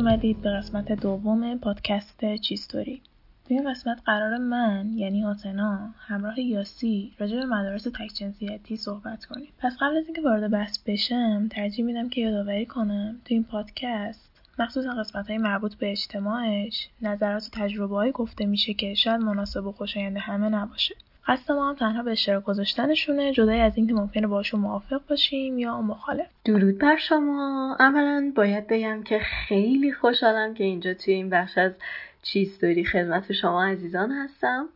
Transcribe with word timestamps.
اومدید 0.00 0.42
به 0.42 0.50
قسمت 0.50 0.92
دوم 0.92 1.58
پادکست 1.58 2.34
چیستوری. 2.34 3.02
تو 3.48 3.54
این 3.54 3.70
قسمت 3.70 4.02
قرار 4.04 4.36
من 4.36 4.90
یعنی 4.94 5.24
آتنا 5.24 5.94
همراه 5.98 6.40
یاسی 6.40 7.12
راجع 7.18 7.36
به 7.36 7.44
مدارس 7.44 7.82
تکجنسیتی 7.82 8.76
صحبت 8.76 9.24
کنیم. 9.24 9.48
پس 9.58 9.76
قبل 9.80 9.96
از 9.96 10.04
اینکه 10.04 10.22
وارد 10.22 10.50
بحث 10.50 10.78
بشم 10.86 11.48
ترجیح 11.48 11.84
میدم 11.84 12.08
که 12.08 12.20
یادآوری 12.20 12.66
کنم 12.66 13.20
تو 13.24 13.34
این 13.34 13.44
پادکست 13.44 14.30
مخصوصا 14.58 14.90
قسمت 14.90 15.28
های 15.28 15.38
مربوط 15.38 15.74
به 15.74 15.90
اجتماعش 15.90 16.88
نظرات 17.02 17.46
و 17.46 17.48
تجربه 17.52 17.94
های 17.94 18.12
گفته 18.12 18.46
میشه 18.46 18.74
که 18.74 18.94
شاید 18.94 19.20
مناسب 19.20 19.66
و 19.66 19.72
خوشایند 19.72 20.16
همه 20.16 20.48
نباشه. 20.48 20.94
قصد 21.26 21.52
ما 21.52 21.68
هم 21.68 21.74
تنها 21.74 22.02
به 22.02 22.10
اشتراک 22.10 22.44
گذاشتنشونه 22.44 23.32
جدای 23.32 23.60
از 23.60 23.76
اینکه 23.76 23.94
ممکنه 23.94 24.26
باشون 24.26 24.60
موافق 24.60 25.00
باشیم 25.08 25.58
یا 25.58 25.80
مخالف. 25.82 26.26
درود 26.44 26.78
بر 26.78 26.96
شما. 26.96 27.76
اولا 27.80 28.32
باید 28.36 28.66
بگم 28.66 29.02
که 29.02 29.18
خیلی 29.18 29.92
خوشحالم 29.92 30.54
که 30.54 30.64
اینجا 30.64 30.94
توی 30.94 31.14
این 31.14 31.30
بخش 31.30 31.58
از 31.58 31.72
چیز 32.22 32.58
داری. 32.58 32.84
خدمت 32.84 33.32
شما 33.32 33.64
عزیزان 33.64 34.12
هستم. 34.12 34.68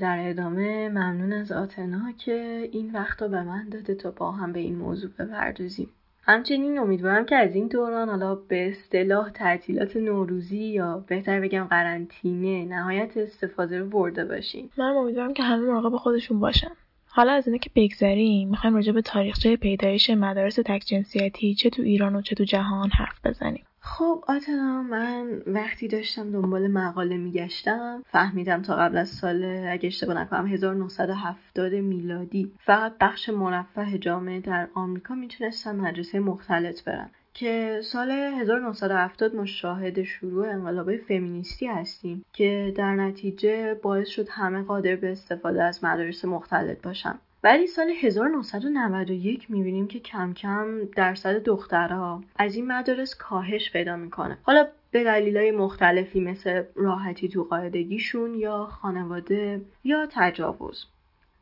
در 0.00 0.28
ادامه 0.28 0.88
ممنون 0.88 1.32
از 1.32 1.52
آتنا 1.52 2.12
که 2.18 2.68
این 2.72 2.92
وقت 2.92 3.22
رو 3.22 3.28
به 3.28 3.42
من 3.42 3.68
داده 3.68 3.94
تا 3.94 4.10
با 4.10 4.32
هم 4.32 4.52
به 4.52 4.60
این 4.60 4.76
موضوع 4.76 5.10
بپردازیم. 5.10 5.88
همچنین 6.26 6.78
امیدوارم 6.78 7.24
که 7.24 7.36
از 7.36 7.54
این 7.54 7.68
دوران 7.68 8.08
حالا 8.08 8.34
به 8.34 8.68
اصطلاح 8.68 9.30
تعطیلات 9.30 9.96
نوروزی 9.96 10.64
یا 10.64 11.04
بهتر 11.08 11.40
بگم 11.40 11.64
قرنطینه 11.64 12.64
نهایت 12.64 13.16
استفاده 13.16 13.78
رو 13.78 13.88
برده 13.88 14.24
باشین 14.24 14.70
من 14.76 14.84
امیدوارم 14.84 15.34
که 15.34 15.42
همه 15.42 15.62
مراقب 15.62 15.96
خودشون 15.96 16.40
باشن. 16.40 16.70
حالا 17.06 17.32
از 17.32 17.46
اینه 17.46 17.58
که 17.58 17.70
بگذریم 17.76 18.48
می‌خوایم 18.48 18.76
راجع 18.76 18.92
به 18.92 19.02
تاریخچه 19.02 19.56
پیدایش 19.56 20.10
مدارس 20.10 20.54
تکجنسیتی 20.54 21.54
چه 21.54 21.70
تو 21.70 21.82
ایران 21.82 22.16
و 22.16 22.22
چه 22.22 22.34
تو 22.34 22.44
جهان 22.44 22.90
حرف 22.90 23.26
بزنیم. 23.26 23.64
خب 23.86 24.24
آتنا 24.28 24.82
من 24.82 25.42
وقتی 25.46 25.88
داشتم 25.88 26.30
دنبال 26.30 26.68
مقاله 26.68 27.16
میگشتم 27.16 28.02
فهمیدم 28.06 28.62
تا 28.62 28.76
قبل 28.76 28.96
از 28.96 29.08
سال 29.08 29.44
اگه 29.44 29.86
اشتباه 29.86 30.16
نکنم 30.16 30.46
1970 30.46 31.74
میلادی 31.74 32.52
فقط 32.58 32.92
بخش 33.00 33.28
مرفه 33.28 33.98
جامعه 33.98 34.40
در 34.40 34.68
آمریکا 34.74 35.14
می‌تونستن 35.14 35.76
مدرسه 35.76 36.20
مختلط 36.20 36.84
برن 36.84 37.10
که 37.34 37.80
سال 37.84 38.10
1970 38.10 39.34
ما 39.34 39.46
شاهد 39.46 40.02
شروع 40.02 40.48
انقلاب 40.48 40.96
فمینیستی 40.96 41.66
هستیم 41.66 42.24
که 42.32 42.74
در 42.76 42.94
نتیجه 42.94 43.74
باعث 43.74 44.08
شد 44.08 44.28
همه 44.30 44.62
قادر 44.62 44.96
به 44.96 45.12
استفاده 45.12 45.62
از 45.62 45.84
مدارس 45.84 46.24
مختلط 46.24 46.82
باشن. 46.82 47.18
ولی 47.44 47.66
سال 47.66 47.90
1991 47.90 49.50
می‌بینیم 49.50 49.86
که 49.86 50.00
کم 50.00 50.32
کم 50.32 50.84
درصد 50.96 51.42
دخترها 51.42 52.22
از 52.36 52.54
این 52.54 52.66
مدارس 52.66 53.14
کاهش 53.14 53.72
پیدا 53.72 53.96
می‌کنه. 53.96 54.38
حالا 54.42 54.66
به 54.90 55.04
دلیلای 55.04 55.50
مختلفی 55.50 56.20
مثل 56.20 56.62
راحتی 56.74 57.28
تو 57.28 57.44
قاعدگیشون 57.44 58.34
یا 58.34 58.66
خانواده 58.66 59.60
یا 59.84 60.08
تجاوز. 60.10 60.86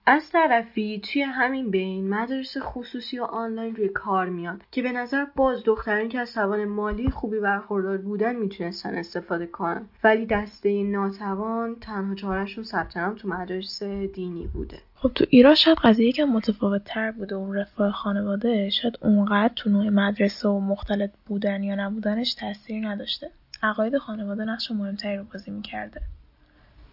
از 0.06 0.30
طرفی 0.30 1.00
توی 1.00 1.22
همین 1.22 1.70
بین 1.70 2.08
مدارس 2.08 2.56
خصوصی 2.60 3.18
و 3.18 3.24
آنلاین 3.24 3.76
روی 3.76 3.88
کار 3.88 4.28
میاد 4.28 4.62
که 4.70 4.82
به 4.82 4.92
نظر 4.92 5.26
باز 5.36 5.64
دخترانی 5.64 6.08
که 6.08 6.18
از 6.18 6.34
توان 6.34 6.64
مالی 6.64 7.10
خوبی 7.10 7.40
برخوردار 7.40 7.98
بودن 7.98 8.36
می‌تونستن 8.36 8.94
استفاده 8.94 9.46
کنن. 9.46 9.88
ولی 10.04 10.26
دسته 10.26 10.82
ناتوان 10.82 11.76
تنها 11.80 12.14
چهارشون 12.14 12.64
ثبت 12.64 13.14
تو 13.16 13.28
مدارس 13.28 13.82
دینی 13.82 14.46
بوده. 14.46 14.78
خب 15.02 15.12
تو 15.14 15.24
ایران 15.30 15.54
شاید 15.54 15.78
قضیه 15.82 16.08
یکم 16.08 16.24
متفاوت 16.24 16.82
تر 16.84 17.10
بوده. 17.10 17.34
اون 17.34 17.56
رفاه 17.56 17.92
خانواده 17.92 18.70
شاید 18.70 18.98
اونقدر 19.00 19.52
تو 19.56 19.70
نوع 19.70 19.88
مدرسه 19.88 20.48
و 20.48 20.60
مختلط 20.60 21.10
بودن 21.26 21.62
یا 21.62 21.74
نبودنش 21.74 22.34
تاثیر 22.34 22.88
نداشته. 22.88 23.30
عقاید 23.62 23.98
خانواده 23.98 24.44
نقش 24.44 24.70
مهمتری 24.70 25.16
رو 25.16 25.24
بازی 25.32 25.50
می‌کرده. 25.50 26.00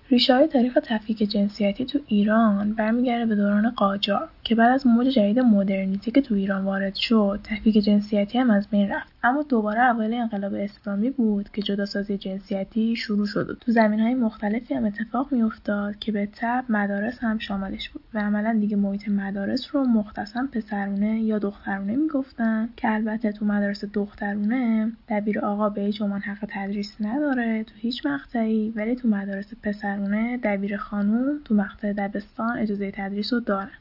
ریشه 0.09 0.35
های 0.35 0.47
تاریخ 0.47 0.77
تفکیک 0.83 1.17
جنسیتی 1.17 1.85
تو 1.85 1.99
ایران 2.07 2.73
برمیگرده 2.73 3.25
به 3.25 3.35
دوران 3.35 3.69
قاجار. 3.69 4.29
که 4.49 4.55
بعد 4.55 4.71
از 4.71 4.87
موج 4.87 5.07
جدید 5.07 5.39
مدرنیتی 5.39 6.11
که 6.11 6.21
تو 6.21 6.35
ایران 6.35 6.65
وارد 6.65 6.95
شد 6.95 7.39
تفکیک 7.43 7.77
جنسیتی 7.83 8.37
هم 8.37 8.49
از 8.49 8.67
بین 8.67 8.89
رفت. 8.89 9.13
اما 9.23 9.43
دوباره 9.43 9.79
اول 9.79 10.13
انقلاب 10.13 10.53
اسلامی 10.53 11.09
بود 11.09 11.49
که 11.49 11.61
جداسازی 11.61 12.17
جنسیتی 12.17 12.95
شروع 12.95 13.25
شد 13.25 13.57
تو 13.61 13.71
زمین 13.71 13.99
های 13.99 14.13
مختلفی 14.13 14.73
هم 14.73 14.85
اتفاق 14.85 15.31
میافتاد 15.31 15.99
که 15.99 16.11
به 16.11 16.29
تب 16.33 16.65
مدارس 16.69 17.19
هم 17.19 17.37
شاملش 17.37 17.89
بود. 17.89 18.03
و 18.13 18.19
عملا 18.19 18.57
دیگه 18.59 18.75
محیط 18.75 19.09
مدارس 19.09 19.75
رو 19.75 19.83
مختصا 19.83 20.47
پسرونه 20.51 21.21
یا 21.21 21.39
دخترونه 21.39 21.95
می‌گفتن 21.95 22.69
که 22.77 22.93
البته 22.93 23.31
تو 23.31 23.45
مدارس 23.45 23.85
دخترونه 23.85 24.91
دبیر 25.09 25.39
آقا 25.39 25.69
به 25.69 25.81
هیچ 25.81 26.01
عنوان 26.01 26.21
حق 26.21 26.45
تدریس 26.49 26.95
نداره 27.01 27.63
تو 27.63 27.73
هیچ 27.77 28.05
مقطعی 28.05 28.73
ولی 28.75 28.95
تو 28.95 29.07
مدارس 29.07 29.53
پسرونه 29.63 30.37
دبیر 30.37 30.77
خانوم 30.77 31.39
تو 31.45 31.55
مقطع 31.55 31.93
دبستان 31.93 32.57
اجازه 32.57 32.91
تدریس 32.91 33.33
رو 33.33 33.39
دارن. 33.39 33.71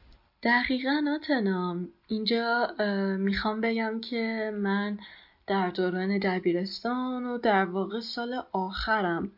دقیقا 0.42 1.04
آتنام 1.14 1.88
اینجا 2.08 2.74
می‌خوام 3.18 3.60
بگم 3.60 4.00
که 4.00 4.52
من 4.54 4.98
در 5.46 5.70
دوران 5.70 6.18
دبیرستان 6.18 7.24
و 7.26 7.38
در 7.38 7.64
واقع 7.64 8.00
سال 8.00 8.42
آخرم 8.52 9.30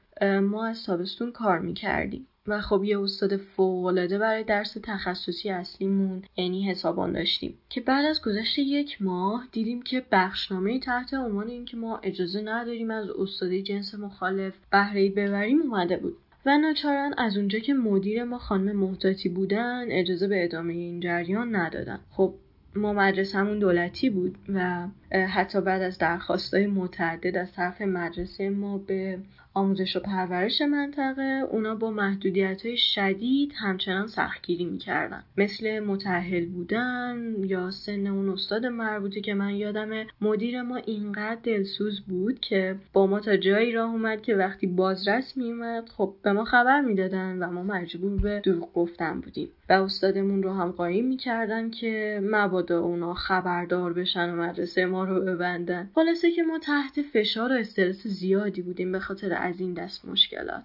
ما 0.43 0.67
از 0.67 0.85
تابستون 0.85 1.33
کار 1.33 1.59
می‌کردیم 1.59 2.27
و 2.47 2.61
خب 2.61 2.85
یه 2.85 3.01
استاد 3.01 3.37
فوقالعاده 3.37 4.19
برای 4.19 4.45
درس 4.45 4.77
تخصصی 4.83 5.51
اصلیمون 5.51 6.23
یعنی 6.37 6.71
حسابان 6.71 7.13
داشتیم 7.13 7.59
که 7.69 7.81
بعد 7.81 8.05
از 8.05 8.23
گذشت 8.23 8.59
یک 8.59 9.03
ماه 9.03 9.49
دیدیم 9.53 9.83
که 9.83 10.07
بخشنامه 10.13 10.79
تحت 10.79 11.15
عنوان 11.15 11.49
اینکه 11.49 11.77
ما 11.77 11.99
اجازه 11.99 12.41
نداریم 12.41 12.91
از 12.91 13.11
استادی 13.11 13.63
جنس 13.63 13.95
مخالف 13.95 14.55
بهره 14.71 15.11
ببریم 15.11 15.63
اومده 15.63 15.97
بود. 15.97 16.17
و 16.47 16.59
ناچارن 16.59 17.15
از 17.19 17.37
اونجا 17.37 17.59
که 17.59 17.75
مدیر 17.75 18.25
ما 18.25 18.39
خانم 18.39 18.77
محتاطی 18.77 19.29
بودن 19.29 19.85
اجازه 19.91 20.29
به 20.29 20.45
ادامه 20.45 20.73
این 20.73 21.01
جریان 21.01 21.57
ندادن. 21.57 22.01
خب 22.11 22.35
ما 22.75 22.93
مدرسهمون 22.93 23.59
دولتی 23.59 24.11
بود 24.11 24.39
و 24.55 24.87
حتی 25.13 25.61
بعد 25.61 25.83
از 25.83 25.99
درخواستای 25.99 26.67
متعدد 26.67 27.37
از 27.37 27.53
طرف 27.53 27.83
مدرسه 27.83 28.51
ما 28.51 28.79
به 28.79 29.19
آموزش 29.55 29.97
و 29.97 30.01
پرورش 30.01 30.63
منطقه 30.63 31.43
اونا 31.51 31.75
با 31.75 31.91
محدودیت 31.91 32.67
های 32.67 32.77
شدید 32.77 33.53
همچنان 33.57 34.07
سختگیری 34.07 34.65
می‌کردن. 34.65 35.23
مثل 35.37 35.81
متحل 35.81 36.47
بودن 36.47 37.35
یا 37.45 37.71
سن 37.71 38.07
اون 38.07 38.29
استاد 38.29 38.67
مربوطه 38.67 39.21
که 39.21 39.35
من 39.35 39.55
یادم 39.55 39.91
مدیر 40.21 40.63
ما 40.63 40.77
اینقدر 40.77 41.41
دلسوز 41.43 42.01
بود 42.01 42.41
که 42.41 42.77
با 42.93 43.07
ما 43.07 43.21
تا 43.21 43.37
جایی 43.37 43.73
راه 43.73 43.91
اومد 43.91 44.23
که 44.23 44.37
وقتی 44.37 44.67
بازرس 44.67 45.37
میومد 45.37 45.89
خب 45.89 46.15
به 46.23 46.33
ما 46.33 46.45
خبر 46.45 46.81
می‌دادن 46.81 47.39
و 47.39 47.51
ما 47.51 47.63
مجبور 47.63 48.21
به 48.21 48.41
دروغ 48.45 48.73
گفتن 48.73 49.21
بودیم. 49.21 49.49
و 49.69 49.73
استادمون 49.73 50.43
رو 50.43 50.53
هم 50.53 50.71
قایم 50.71 51.07
می‌کردن 51.07 51.71
که 51.71 52.21
مبادا 52.23 52.81
اونا 52.81 53.15
خبردار 53.15 53.93
بشن 53.93 54.31
و 54.31 54.37
مدرسه 54.37 54.87
ما 54.87 55.05
رو 55.05 55.21
ببندن. 55.21 55.91
خلاصه 55.95 56.31
که 56.31 56.43
ما 56.43 56.59
تحت 56.59 57.03
فشار 57.03 57.53
و 57.53 57.55
استرس 57.55 58.07
زیادی 58.07 58.63
بودیم 58.63 58.93
به 58.93 58.99
خاطر 58.99 59.33
از 59.41 59.61
این 59.61 59.75
دست 59.75 60.05
مشکلات. 60.05 60.63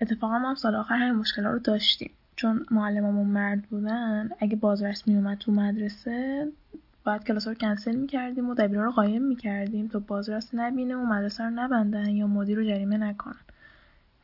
اتفاقا 0.00 0.38
ما 0.38 0.48
هم 0.48 0.54
سال 0.54 0.74
آخر 0.74 0.94
همین 0.94 1.14
مشکلات 1.14 1.52
رو 1.52 1.58
داشتیم. 1.58 2.10
چون 2.36 2.66
معلممون 2.70 3.26
مرد 3.26 3.62
بودن 3.62 4.30
اگه 4.40 4.56
بازرس 4.56 5.08
میومد 5.08 5.38
تو 5.38 5.52
مدرسه 5.52 6.48
باید 7.04 7.24
کلاس 7.24 7.48
رو 7.48 7.54
کنسل 7.54 7.96
می‌کردیم 7.96 8.50
و 8.50 8.54
دبیرا 8.54 8.84
رو 8.84 8.90
قایم 8.90 9.22
می‌کردیم 9.22 9.88
تا 9.88 9.98
بازرس 9.98 10.50
نبینه 10.54 10.96
و 10.96 11.06
مدرسه 11.06 11.44
رو 11.44 11.50
نبندن 11.50 12.08
یا 12.08 12.26
مدیر 12.26 12.58
رو 12.58 12.64
جریمه 12.64 12.96
نکنن. 12.96 13.40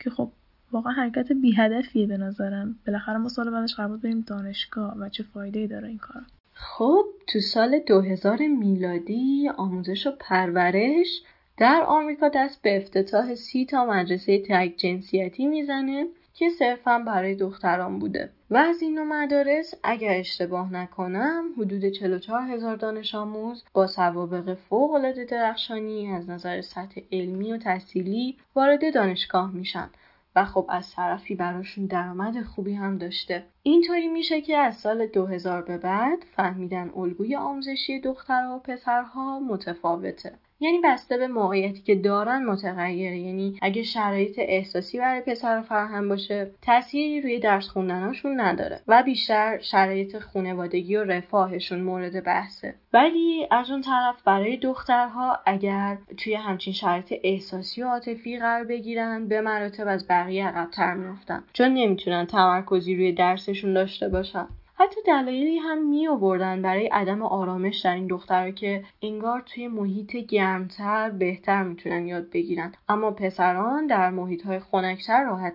که 0.01 0.11
خب 0.11 0.31
واقعا 0.73 0.93
حرکت 0.93 1.33
بی 1.33 1.53
هدفیه 1.57 2.07
به 2.07 2.17
نظرم. 2.17 2.77
بالاخره 2.87 3.17
ما 3.17 3.29
سال 3.29 3.51
بعدش 3.51 3.75
قرار 3.75 3.97
بریم 3.97 4.21
دانشگاه 4.21 4.99
و 4.99 5.09
چه 5.09 5.23
فایده 5.23 5.61
ای 5.61 5.67
داره 5.67 5.89
این 5.89 5.99
کار 5.99 6.23
خب 6.55 7.05
تو 7.29 7.41
سال 7.41 7.79
2000 7.79 8.39
میلادی 8.39 9.51
آموزش 9.57 10.07
و 10.07 10.11
پرورش 10.21 11.23
در 11.61 11.85
آمریکا 11.87 12.29
دست 12.29 12.63
به 12.63 12.77
افتتاح 12.77 13.35
سی 13.35 13.67
تا 13.67 13.85
مدرسه 13.85 14.43
تک 14.49 14.75
جنسیتی 14.77 15.47
می‌زنه 15.47 16.07
که 16.35 16.51
صرفا 16.51 16.99
برای 16.99 17.35
دختران 17.35 17.99
بوده. 17.99 18.31
و 18.51 18.57
از 18.57 18.83
این 18.83 18.95
نوع 18.95 19.05
مدارس 19.05 19.75
اگر 19.83 20.19
اشتباه 20.19 20.73
نکنم 20.73 21.45
حدود 21.59 21.89
44 21.89 22.43
هزار 22.43 22.77
دانش 22.77 23.15
آموز 23.15 23.65
با 23.73 23.87
سوابق 23.87 24.55
فوق 24.55 24.93
العاده 24.93 25.25
درخشانی 25.25 26.09
از 26.09 26.31
نظر 26.31 26.61
سطح 26.61 27.01
علمی 27.13 27.53
و 27.53 27.59
تحصیلی 27.59 28.37
وارد 28.55 28.95
دانشگاه 28.95 29.53
میشن. 29.53 29.91
و 30.37 30.45
خب 30.45 30.67
از 30.69 30.95
طرفی 30.95 31.35
براشون 31.35 31.87
درآمد 31.87 32.43
خوبی 32.43 32.75
هم 32.75 32.99
داشته. 32.99 33.45
اینطوری 33.63 34.09
میشه 34.09 34.41
که 34.41 34.57
از 34.57 34.77
سال 34.77 35.07
2000 35.07 35.63
به 35.63 35.79
بعد 35.79 36.19
فهمیدن 36.37 36.91
الگوی 36.97 37.37
آموزشی 37.37 38.01
دخترها 38.01 38.57
و 38.57 38.59
پسرها 38.59 39.41
متفاوته. 39.41 40.33
یعنی 40.61 40.81
بسته 40.85 41.17
به 41.19 41.27
موقعیتی 41.29 41.83
که 41.83 41.95
دارن 41.95 42.45
متغیره. 42.45 43.19
یعنی 43.19 43.59
اگه 43.63 43.83
شرایط 43.83 44.39
احساسی 44.39 44.99
برای 44.99 45.21
پسر 45.21 45.63
فراهم 45.63 46.09
باشه 46.09 46.51
تأثیری 46.63 47.21
روی 47.21 47.39
درس 47.39 47.69
خوندناشون 47.69 48.41
نداره 48.41 48.81
و 48.89 49.03
بیشتر 49.03 49.59
شرایط 49.59 50.19
خونوادگی 50.19 50.97
و 50.97 51.05
رفاهشون 51.05 51.81
مورد 51.81 52.25
بحثه. 52.25 52.75
ولی 52.93 53.47
از 53.51 53.71
اون 53.71 53.81
طرف 53.81 54.23
برای 54.25 54.57
دخترها 54.57 55.39
اگر 55.47 55.99
توی 56.17 56.35
همچین 56.35 56.73
شرایط 56.73 57.15
احساسی 57.23 57.83
و 57.83 57.89
عاطفی 57.89 58.39
قرار 58.39 58.65
بگیرن 58.65 59.29
به 59.29 59.41
مراتب 59.41 59.89
از 59.89 60.09
بقیه 60.09 60.47
عقبتر 60.47 60.95
میفتن 60.95 61.45
چون 61.53 61.75
نمی‌تونن 61.75 62.27
تمرکزی 62.27 62.95
روی 62.95 63.13
درسشون 63.13 63.75
داشته 63.75 64.09
باشن. 64.09 64.47
حتی 64.81 65.01
دلایلی 65.07 65.59
هم 65.59 65.89
می 65.89 66.09
آوردن 66.09 66.63
برای 66.63 66.87
عدم 66.87 67.23
آرامش 67.23 67.81
در 67.81 67.95
این 67.95 68.07
دخترها 68.07 68.51
که 68.51 68.85
انگار 69.03 69.41
توی 69.41 69.69
محیط 69.69 70.17
گرمتر 70.17 71.11
بهتر 71.11 71.63
می‌تونن 71.63 72.07
یاد 72.07 72.31
بگیرن. 72.31 72.73
اما 72.89 73.11
پسران 73.11 73.87
در 73.87 74.11
محیط 74.11 74.47
های 74.47 74.61
خنکتر 74.61 75.25
راحت 75.25 75.55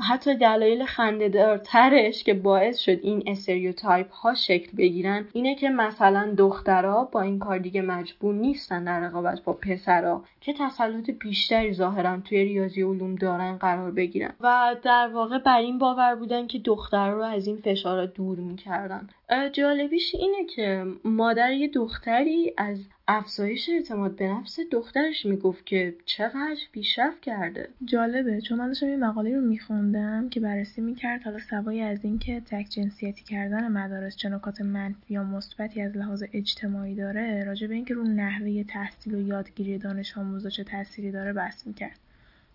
حتی 0.00 0.34
دلایل 0.34 0.84
خندهدارترش 0.84 2.24
که 2.24 2.34
باعث 2.34 2.78
شد 2.78 2.98
این 3.02 3.22
استریوتایپ 3.26 4.12
ها 4.12 4.34
شکل 4.34 4.76
بگیرن 4.76 5.28
اینه 5.32 5.54
که 5.54 5.68
مثلا 5.70 6.34
دخترها 6.38 7.04
با 7.04 7.20
این 7.20 7.38
کار 7.38 7.58
دیگه 7.58 7.82
مجبور 7.82 8.34
نیستن 8.34 8.84
در 8.84 9.00
رقابت 9.00 9.42
با 9.44 9.52
پسرها 9.52 10.24
که 10.40 10.52
تسلط 10.52 11.10
بیشتری 11.10 11.72
ظاهرا 11.72 12.20
توی 12.20 12.44
ریاضی 12.44 12.82
علوم 12.82 13.14
دارن 13.14 13.56
قرار 13.56 13.90
بگیرن. 13.90 14.32
و 14.40 14.76
در 14.82 15.08
واقع 15.12 15.38
بر 15.38 15.58
این 15.58 15.78
باور 15.78 16.14
بودن 16.14 16.46
که 16.46 16.58
دخترها 16.58 17.12
رو 17.12 17.22
از 17.22 17.46
این 17.46 17.56
فشارها 17.56 18.06
دور 18.06 18.38
می‌کردن. 18.38 19.08
جالبیش 19.52 20.14
اینه 20.14 20.44
که 20.44 20.84
مادر 21.04 21.52
یه 21.52 21.68
دختری 21.68 22.52
از 22.56 22.78
افزایش 23.08 23.68
اعتماد 23.68 24.16
به 24.16 24.28
نفس 24.28 24.60
دخترش 24.72 25.26
می‌گفت 25.26 25.66
که 25.66 25.94
چقدر 26.04 26.56
پیشرفت 26.72 27.20
کرده. 27.20 27.68
جالبه 27.84 28.40
چون 28.40 28.58
من 28.58 28.66
داشتم 28.66 28.88
یه 28.88 28.96
مقاله 28.96 29.34
رو 29.34 29.40
میخوندم 29.40 30.28
که 30.28 30.40
بررسی 30.40 30.80
می‌کرد 30.80 31.22
حالا 31.22 31.38
سوای 31.38 31.80
از 31.80 32.04
اینکه 32.04 32.40
تک 32.40 32.66
جنسیتی 32.70 33.24
کردن 33.24 33.68
مدارس 33.68 34.16
چه 34.16 34.28
نکات 34.28 34.60
منفی 34.60 35.14
یا 35.14 35.24
مثبتی 35.24 35.80
از 35.80 35.96
لحاظ 35.96 36.24
اجتماعی 36.32 36.94
داره 36.94 37.44
راجع 37.44 37.66
به 37.66 37.74
اینکه 37.74 37.94
رو 37.94 38.04
نحوه 38.04 38.64
تحصیل 38.64 39.14
و 39.14 39.20
یادگیری 39.20 39.78
دانش 39.78 40.18
آموزا 40.18 40.50
چه 40.50 40.64
تأثیری 40.64 41.10
داره 41.12 41.32
بحث 41.32 41.66
می‌کرد. 41.66 41.98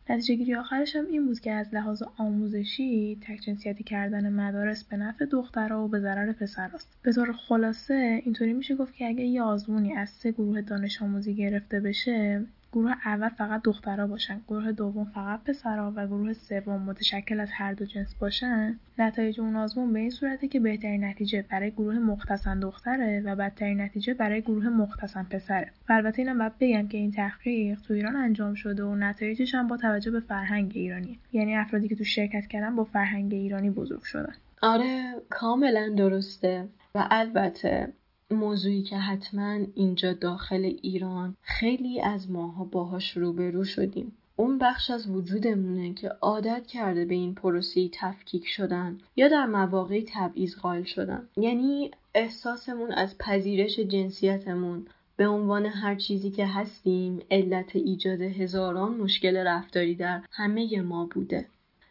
نتیجه 0.09 0.35
گیری 0.35 0.55
آخرش 0.55 0.95
هم 0.95 1.05
این 1.05 1.25
بود 1.25 1.39
که 1.39 1.51
از 1.51 1.73
لحاظ 1.73 2.03
آموزشی 2.17 3.17
تکجنسیتی 3.21 3.83
کردن 3.83 4.33
مدارس 4.33 4.83
به 4.83 4.97
نفع 4.97 5.25
دخترها 5.25 5.85
و 5.85 5.87
به 5.87 5.99
ضرر 5.99 6.31
پسراست. 6.31 6.87
به 7.01 7.13
طور 7.13 7.33
خلاصه 7.33 8.21
اینطوری 8.23 8.53
میشه 8.53 8.75
گفت 8.75 8.93
که 8.93 9.07
اگه 9.07 9.23
یه 9.23 9.41
آزمونی 9.41 9.93
از 9.93 10.09
سه 10.09 10.31
گروه 10.31 10.61
دانش 10.61 11.01
آموزی 11.01 11.35
گرفته 11.35 11.79
بشه 11.79 12.45
گروه 12.73 12.91
اول 13.05 13.29
فقط 13.29 13.61
دخترها 13.63 14.07
باشن. 14.07 14.41
گروه 14.47 14.71
دوم 14.71 15.05
فقط 15.05 15.43
پسرها 15.43 15.93
و 15.95 16.07
گروه 16.07 16.33
سوم 16.33 16.81
متشکل 16.81 17.39
از 17.39 17.49
هر 17.51 17.73
دو 17.73 17.85
جنس 17.85 18.15
باشن. 18.15 18.79
نتایج 18.97 19.39
اون 19.39 19.55
آزمون 19.55 19.93
به 19.93 19.99
این 19.99 20.09
صورته 20.09 20.47
که 20.47 20.59
بهترین 20.59 21.03
نتیجه 21.03 21.45
برای 21.49 21.71
گروه 21.71 21.99
مختصن 21.99 22.59
دختره 22.59 23.21
و 23.25 23.35
بدترین 23.35 23.81
نتیجه 23.81 24.13
برای 24.13 24.41
گروه 24.41 24.69
مختصن 24.69 25.23
پسره. 25.23 25.71
و 25.89 25.93
البته 25.93 26.21
اینم 26.21 26.37
باید 26.37 26.57
بگم 26.59 26.87
که 26.87 26.97
این 26.97 27.11
تحقیق 27.11 27.81
تو 27.81 27.93
ایران 27.93 28.15
انجام 28.15 28.53
شده 28.53 28.83
و 28.83 28.95
نتایجش 28.95 29.55
هم 29.55 29.67
با 29.67 29.77
توجه 29.77 30.11
به 30.11 30.19
فرهنگ 30.19 30.71
ایرانی 30.75 31.19
یعنی 31.33 31.55
افرادی 31.55 31.87
که 31.87 31.95
تو 31.95 32.03
شرکت 32.03 32.47
کردن 32.47 32.75
با 32.75 32.83
فرهنگ 32.83 33.33
ایرانی 33.33 33.69
بزرگ 33.69 34.03
شدن. 34.03 34.33
آره 34.61 35.13
کاملا 35.29 35.93
درسته. 35.97 36.67
و 36.95 37.07
البته 37.11 37.93
موضوعی 38.33 38.83
که 38.83 38.97
حتما 38.97 39.59
اینجا 39.75 40.13
داخل 40.13 40.73
ایران 40.81 41.35
خیلی 41.41 42.01
از 42.01 42.31
ماها 42.31 42.63
باهاش 42.63 43.17
روبرو 43.17 43.63
شدیم. 43.63 44.11
اون 44.35 44.57
بخش 44.57 44.91
از 44.91 45.09
وجودمونه 45.09 45.93
که 45.93 46.09
عادت 46.09 46.67
کرده 46.67 47.05
به 47.05 47.15
این 47.15 47.35
پروسی 47.35 47.89
تفکیک 47.93 48.47
شدن 48.47 48.97
یا 49.15 49.27
در 49.27 49.45
مواقعی 49.45 50.05
تبعیض 50.13 50.55
قائل 50.55 50.83
شدن. 50.83 51.27
یعنی 51.37 51.91
احساسمون 52.15 52.91
از 52.91 53.17
پذیرش 53.17 53.79
جنسیتمون 53.79 54.87
به 55.17 55.27
عنوان 55.27 55.65
هر 55.65 55.95
چیزی 55.95 56.31
که 56.31 56.45
هستیم 56.45 57.19
علت 57.31 57.75
ایجاد 57.75 58.21
هزاران 58.21 58.91
مشکل 58.91 59.37
رفتاری 59.37 59.95
در 59.95 60.21
همه 60.31 60.81
ما 60.81 61.05
بوده. 61.05 61.45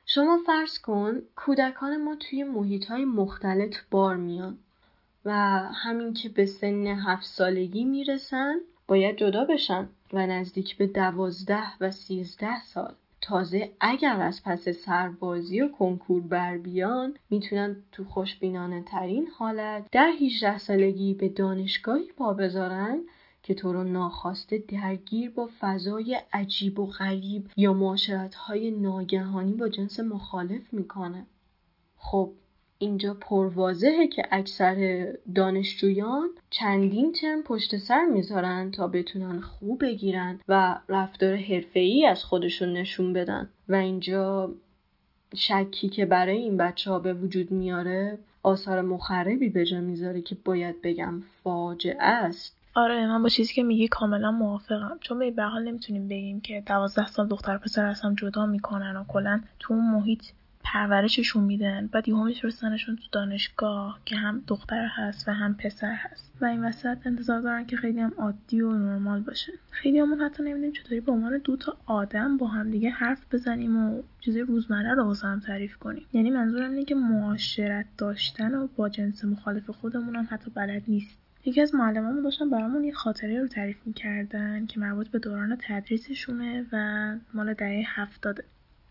شما 0.07 0.39
فرض 0.47 0.79
کن 0.79 1.23
کودکان 1.37 2.05
ما 2.05 2.17
توی 2.17 2.45
محیط 2.45 2.87
های 2.87 3.05
مختلف 3.05 3.77
بار 3.91 4.17
میان. 4.17 4.59
و 5.25 5.33
همین 5.75 6.15
که 6.15 6.29
به 6.29 6.47
سن 6.47 6.87
هفت 6.87 7.27
سالگی 7.27 7.85
می‌رسن 7.85 8.57
باید 8.89 9.17
جدا 9.17 9.45
بشن 9.45 9.89
و 10.13 10.27
نزدیک 10.27 10.77
به 10.77 10.87
دوازده 10.87 11.79
و 11.81 11.91
سیزده 11.91 12.61
سال. 12.61 12.95
تازه 13.21 13.73
اگر 13.81 14.21
از 14.21 14.43
پس 14.45 14.69
سربازی 14.69 15.61
و 15.61 15.69
کنکور 15.69 16.23
بر 16.23 16.59
بیان 16.59 17.15
می‌تونن 17.31 17.77
تو 17.93 18.05
خوشبینانه 18.05 18.83
ترین 18.83 19.27
حالت 19.39 19.91
در 19.93 20.13
18 20.21 20.59
سالگی 20.59 21.15
به 21.15 21.29
دانشگاهی 21.29 22.13
پا 22.17 22.33
بذارن 22.33 23.01
که 23.43 23.55
تو 23.55 23.73
رو 23.73 23.85
ناخواسته 23.85 24.59
درگیر 24.59 25.31
با 25.31 25.49
فضای 25.61 26.21
عجیب 26.33 26.79
و 26.79 26.87
غریب 26.87 27.51
یا 27.57 27.73
معاشرت 27.73 28.35
های 28.35 28.71
ناگهانی 28.71 29.53
با 29.53 29.69
جنس 29.69 30.01
مخالف 30.01 30.73
می‌کنه. 30.73 31.27
خب 31.97 32.33
اینجا 32.83 33.15
پروازهه 33.15 34.07
که 34.07 34.23
اکثر 34.31 35.09
دانشجویان 35.35 36.29
چندین 36.51 37.13
ترم 37.13 37.43
پشت 37.43 37.77
سر 37.77 38.05
می‌ذارن 38.05 38.71
تا 38.71 38.89
بتونن 38.89 39.41
خوب 39.41 39.85
بگیرن 39.85 40.41
و 40.49 40.79
رفتار 40.89 41.37
حرفه‌ای 41.37 42.07
از 42.07 42.25
خودشون 42.25 42.73
نشون 42.73 43.13
بدن. 43.13 43.49
و 43.69 43.75
اینجا 43.75 44.55
شکی 45.35 45.89
که 45.89 46.07
برای 46.07 46.39
این 46.39 46.57
بچه 46.57 46.91
ها 46.91 46.99
به 46.99 47.15
وجود 47.15 47.51
میاره 47.51 48.19
آثار 48.43 48.83
مخربی 48.83 49.49
به 49.49 49.65
جا 49.65 49.81
می‌ذاره 49.81 50.21
که 50.21 50.37
باید 50.45 50.83
بگم 50.83 51.23
فاجعه 51.43 52.03
است. 52.03 52.57
آره 52.75 53.07
من 53.07 53.23
با 53.23 53.29
چیزی 53.29 53.55
که 53.55 53.63
میگی 53.63 53.89
کاملا 53.89 54.31
موافقم. 54.31 54.99
چون 55.01 55.31
به 55.31 55.43
حال 55.43 55.69
نمی‌تونیم 55.69 56.09
بگیم 56.09 56.41
که 56.41 56.63
دوازده 56.67 57.07
سال 57.07 57.29
دختر 57.29 57.59
پسر 57.59 57.87
از 57.87 58.03
جدا 58.17 58.47
می‌کنن 58.47 58.97
و 58.97 59.05
کلا 59.09 59.41
تو 59.59 59.75
اون 59.75 59.91
محیط 59.91 60.23
پرورششون 60.65 61.45
میدن. 61.45 61.87
بعد 61.87 62.09
یهو 62.09 62.25
میفرستنشون 62.25 62.97
تو 62.97 63.03
دانشگاه 63.13 64.01
که 64.05 64.17
هم 64.17 64.43
دختر 64.47 64.87
هست 64.87 65.29
و 65.29 65.33
هم 65.33 65.55
پسر 65.55 65.95
هست. 65.95 66.31
و 66.41 66.45
این 66.45 66.65
وسط 66.65 67.07
انتظار 67.07 67.41
دارن 67.41 67.67
که 67.67 67.77
خیلی 67.77 68.01
هم 68.01 68.13
عادی 68.19 68.61
و 68.61 68.73
نرمال 68.73 69.21
باشه 69.21 69.53
خیلی 69.71 69.99
همون 69.99 70.21
حتی 70.21 70.43
نمی‌دونیم 70.43 70.73
چطوری 70.73 71.01
به 71.01 71.13
عنوان 71.13 71.39
دو 71.45 71.57
تا 71.57 71.77
آدم 71.87 72.37
با 72.37 72.47
هم 72.47 72.71
دیگه 72.71 72.91
حرف 72.91 73.35
بزنیم 73.35 73.77
و 73.77 74.03
چیزای 74.21 74.43
روزمره 74.43 74.95
رو 74.95 75.05
واسه 75.05 75.27
هم 75.27 75.41
تعریف 75.41 75.77
کنیم. 75.77 76.07
یعنی 76.13 76.31
منظورم 76.31 76.71
اینه 76.71 76.85
که 76.85 76.95
معاشرت 76.95 77.87
داشتن 77.99 78.55
و 78.55 78.69
با 78.77 78.89
جنس 78.89 79.25
مخالف 79.25 79.71
خودمون 79.71 80.17
هم 80.17 80.29
حتی 80.31 80.51
بلد 80.51 80.83
نیست. 80.89 81.19
یکی 81.45 81.61
از 81.61 81.75
معلمامون 81.75 82.23
داشتن 82.23 82.51
برامون 82.51 82.85
یه 82.85 82.93
خاطره 82.93 83.41
رو 83.41 83.49
تعریف 83.49 83.77
می‌کردن 83.87 84.67
که 84.67 84.81
مربوط 84.81 85.09
به 85.09 85.19
دوران 85.19 85.57
تدریسشونه 85.61 86.67
و 86.73 87.17
مال 87.35 87.55
دهه 87.55 87.85
هفتاده. 87.87 88.45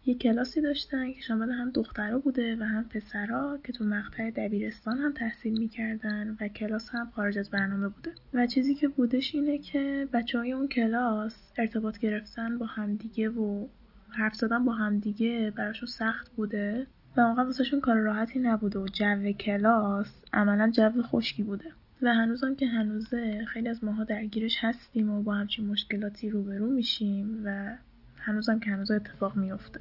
یه 0.05 0.15
کلاسی 0.15 0.61
داشتن 0.61 1.13
که 1.13 1.21
شامل 1.21 1.51
هم 1.51 1.69
دخترها 1.69 2.19
بوده 2.19 2.55
و 2.55 2.63
هم 2.63 2.83
پسرها 2.83 3.57
که 3.63 3.73
تو 3.73 3.83
مقطع 3.83 4.31
دبیرستان 4.31 4.97
هم 4.97 5.13
تحصیل 5.13 5.59
می‌کردن 5.59 6.37
و 6.41 6.47
کلاس 6.47 6.89
هم 6.89 7.11
خارج 7.15 7.37
از 7.37 7.49
برنامه 7.49 7.87
بوده. 7.87 8.11
و 8.33 8.47
چیزی 8.47 8.75
که 8.75 8.87
بودش 8.87 9.35
اینه 9.35 9.57
که 9.57 10.07
بچه 10.13 10.37
های 10.37 10.51
اون 10.51 10.67
کلاس 10.67 11.51
ارتباط 11.57 11.97
گرفتن 11.97 12.57
با 12.57 12.65
همدیگه 12.65 13.29
و 13.29 13.67
حرف 14.09 14.35
زدن 14.35 14.65
با 14.65 14.71
همدیگه 14.71 15.53
براشون 15.55 15.87
سخت 15.87 16.31
بوده 16.35 16.87
و 17.17 17.21
اونقدر 17.21 17.45
واسهشون 17.45 17.79
کار 17.79 17.97
راحتی 17.97 18.39
نبوده 18.39 18.79
و 18.79 18.87
جو 18.87 19.31
کلاس 19.31 20.23
عملا 20.33 20.71
جو 20.71 21.01
خشکی 21.01 21.43
بوده. 21.43 21.71
و 22.01 22.13
هنوزم 22.13 22.55
که 22.55 22.67
هنوزه 22.67 23.45
خیلی 23.45 23.69
از 23.69 23.83
ماها 23.83 24.03
درگیرش 24.03 24.57
هستیم 24.59 25.09
و 25.09 25.23
با 25.23 25.33
همچین 25.33 25.67
مشکلاتی 25.67 26.29
روبرو 26.29 26.69
میشیم 26.69 27.41
و 27.45 27.77
هنوزم 28.19 28.59
که 28.59 28.69
هنوز 28.69 28.91
اتفاق 28.91 29.35
میفته 29.35 29.79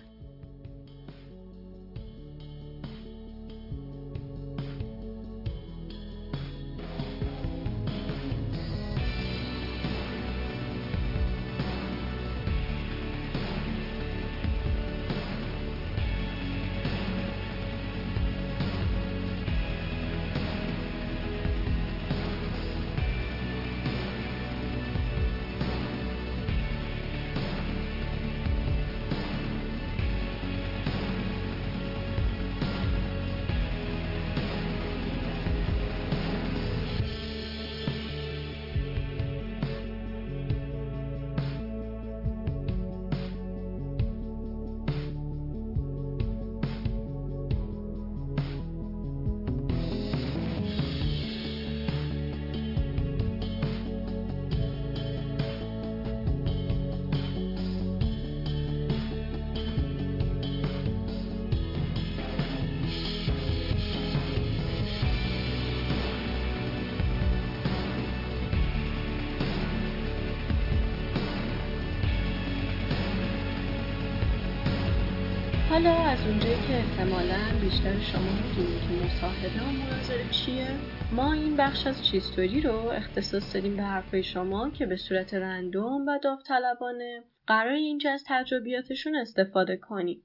حالا 75.78 75.94
از 75.94 76.18
اونجایی 76.26 76.54
که 76.66 76.74
احتمالا 76.74 77.38
بیشتر 77.60 78.00
شما 78.00 78.32
می‌دونید 78.32 78.80
که 78.80 79.06
مصاحبه 79.06 79.62
و 79.62 79.72
مناظره 79.72 80.30
چیه 80.30 80.66
ما 81.12 81.32
این 81.32 81.56
بخش 81.56 81.86
از 81.86 82.06
چیستوری 82.06 82.60
رو 82.60 82.72
اختصاص 82.72 83.54
دادیم 83.54 83.76
به 83.76 83.82
حرفای 83.82 84.22
شما 84.22 84.70
که 84.70 84.86
به 84.86 84.96
صورت 84.96 85.34
رندوم 85.34 86.06
و 86.06 86.18
داوطلبانه 86.22 87.24
قرار 87.46 87.72
اینجا 87.72 88.12
از 88.12 88.24
تجربیاتشون 88.26 89.16
استفاده 89.16 89.76
کنیم. 89.76 90.22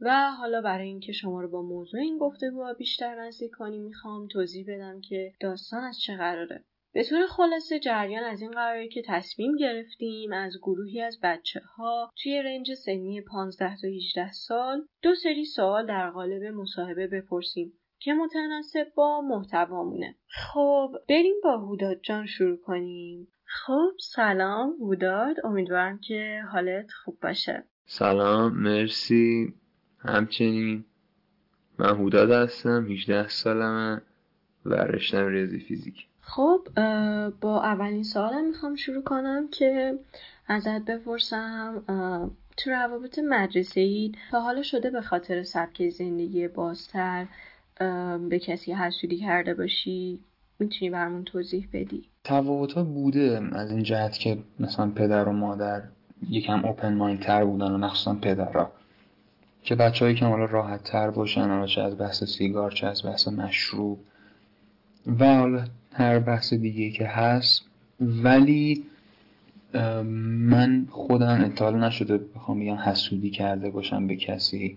و 0.00 0.30
حالا 0.30 0.60
برای 0.60 0.88
اینکه 0.88 1.12
شما 1.12 1.40
رو 1.40 1.48
با 1.48 1.62
موضوع 1.62 2.00
این 2.00 2.18
گفتگوها 2.18 2.72
بیشتر 2.74 3.26
نزدیک 3.26 3.50
کنیم 3.50 3.82
می‌خوام 3.82 4.28
توضیح 4.28 4.66
بدم 4.68 5.00
که 5.00 5.32
داستان 5.40 5.84
از 5.84 6.00
چه 6.00 6.16
قراره. 6.16 6.64
به 6.96 7.04
طور 7.04 7.26
خلاصه 7.26 7.78
جریان 7.78 8.24
از 8.24 8.42
این 8.42 8.50
قراره 8.50 8.88
که 8.88 9.02
تصمیم 9.06 9.56
گرفتیم 9.56 10.32
از 10.32 10.58
گروهی 10.62 11.02
از 11.02 11.18
بچه 11.22 11.60
ها 11.60 12.12
توی 12.22 12.42
رنج 12.42 12.74
سنی 12.74 13.20
15 13.20 13.76
تا 13.76 13.88
18 13.88 14.32
سال 14.32 14.86
دو 15.02 15.14
سری 15.14 15.44
سوال 15.44 15.86
در 15.86 16.10
قالب 16.10 16.42
مصاحبه 16.42 17.06
بپرسیم 17.06 17.72
که 17.98 18.14
متناسب 18.14 18.92
با 18.94 19.20
محتوامونه. 19.20 20.14
خب 20.26 20.90
بریم 21.08 21.34
با 21.44 21.58
هوداد 21.58 22.00
جان 22.02 22.26
شروع 22.26 22.56
کنیم. 22.56 23.28
خب 23.44 23.90
سلام 24.00 24.76
هوداد. 24.80 25.36
امیدوارم 25.44 25.98
که 25.98 26.42
حالت 26.52 26.90
خوب 27.04 27.18
باشه. 27.22 27.64
سلام 27.86 28.52
مرسی. 28.52 29.54
همچنین 29.98 30.84
من 31.78 31.90
هوداد 31.90 32.30
هستم 32.30 32.86
18 32.86 33.28
سالمه 33.28 34.02
و 34.64 34.74
رشتم 34.74 35.26
ریاضی 35.26 35.60
فیزیک. 35.60 36.06
خب 36.28 36.60
با 37.40 37.62
اولین 37.62 38.02
سوالم 38.02 38.48
می‌خوام 38.48 38.76
شروع 38.76 39.02
کنم 39.02 39.48
که 39.48 39.98
ازت 40.48 40.84
بپرسم 40.84 41.82
تو 42.56 42.70
روابط 42.70 43.18
مدرسه 43.18 43.80
ای 43.80 44.12
تا 44.30 44.40
حالا 44.40 44.62
شده 44.62 44.90
به 44.90 45.00
خاطر 45.00 45.42
سبک 45.42 45.88
زندگی 45.88 46.48
بازتر 46.48 47.26
به 48.28 48.38
کسی 48.38 48.72
حسودی 48.72 49.16
کرده 49.16 49.54
باشی؟ 49.54 50.20
می‌تونی 50.58 50.90
برمون 50.90 51.24
توضیح 51.24 51.68
بدی؟ 51.72 52.04
تفاوت 52.24 52.72
ها 52.72 52.84
بوده 52.84 53.40
از 53.52 53.70
این 53.70 53.82
جهت 53.82 54.18
که 54.18 54.38
مثلا 54.60 54.90
پدر 54.90 55.28
و 55.28 55.32
مادر 55.32 55.82
یکم 56.30 56.64
اوپن 56.64 56.94
مایند 56.94 57.20
تر 57.20 57.44
بودن 57.44 57.72
و 57.72 57.78
مخصوصا 57.78 58.14
پدرها. 58.14 58.72
که 59.62 59.74
بچه 59.74 60.04
هایی 60.04 60.16
که 60.16 60.24
حالا 60.24 60.44
راحت 60.44 60.84
تر 60.84 61.10
باشن 61.10 61.66
چه 61.66 61.80
از 61.80 61.98
بحث 61.98 62.24
سیگار 62.24 62.70
چه 62.70 62.86
از 62.86 63.04
بحث 63.04 63.28
مشروب 63.28 63.98
و 65.06 65.34
حالا 65.36 65.64
هر 65.92 66.18
بحث 66.18 66.54
دیگه 66.54 66.90
که 66.90 67.06
هست 67.06 67.64
ولی 68.00 68.84
من 70.24 70.86
خودم 70.90 71.44
اطلاع 71.44 71.76
نشده 71.76 72.18
بخوام 72.18 72.60
بگم 72.60 72.74
حسودی 72.74 73.30
کرده 73.30 73.70
باشم 73.70 74.06
به 74.06 74.16
کسی. 74.16 74.76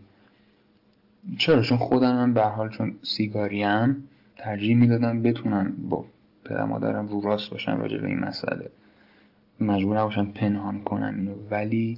چرا؟ 1.37 1.61
چون 1.61 1.77
خودم 1.77 2.15
من 2.15 2.33
به 2.33 2.43
حال 2.43 2.69
چون 2.69 2.95
سیگاریم 3.03 4.03
ترجیح 4.37 4.75
می‌دادم 4.75 5.21
بتونم 5.21 5.73
با 5.89 6.05
پدر 6.45 6.65
مادرم 6.65 7.07
رو 7.07 7.21
راست 7.21 7.49
باشم 7.49 7.77
راجع 7.77 7.97
به 7.97 8.07
این 8.07 8.19
مسئله. 8.19 8.69
مجبور 9.59 9.99
نباشم 9.99 10.25
پنهان 10.25 10.83
کنم 10.83 11.15
اینو. 11.15 11.33
ولی 11.51 11.97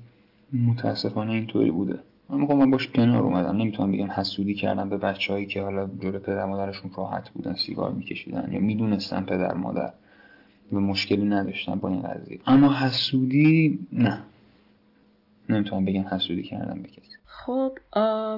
متاسفانه 0.54 1.32
اینطوری 1.32 1.72
بوده. 1.72 2.00
من 2.32 2.48
خب 2.48 2.54
من 2.54 2.72
باش 2.72 2.88
کنار 2.88 3.24
اومدم. 3.24 3.58
نمی‌تونم 3.58 3.92
بگم 3.92 4.12
حسودی 4.12 4.54
کردم 4.54 4.90
به 4.90 4.98
بچههایی 4.98 5.46
که 5.46 5.62
حالا 5.62 5.90
جلو 6.00 6.20
پدر 6.20 6.46
مادرشون 6.46 6.92
راحت 6.98 7.30
بودن 7.30 7.54
سیگار 7.54 7.92
میکشیدن 7.92 8.50
یا 8.52 8.60
می‌دونستن 8.60 9.22
پدر 9.22 9.54
مادر. 9.54 9.94
و 10.74 10.80
مشکلی 10.80 11.26
نداشتن 11.26 11.76
با 11.76 11.90
این 11.90 12.02
قضیه. 12.02 12.40
اما 12.48 12.74
حسودی 12.74 13.80
نه. 13.94 14.24
نمی‌تونم 15.54 15.86
بگم 15.86 16.02
حسودی 16.02 16.44
کردم 16.44 16.82
به 16.82 16.90
کسی. 16.90 17.12
خب 17.26 17.78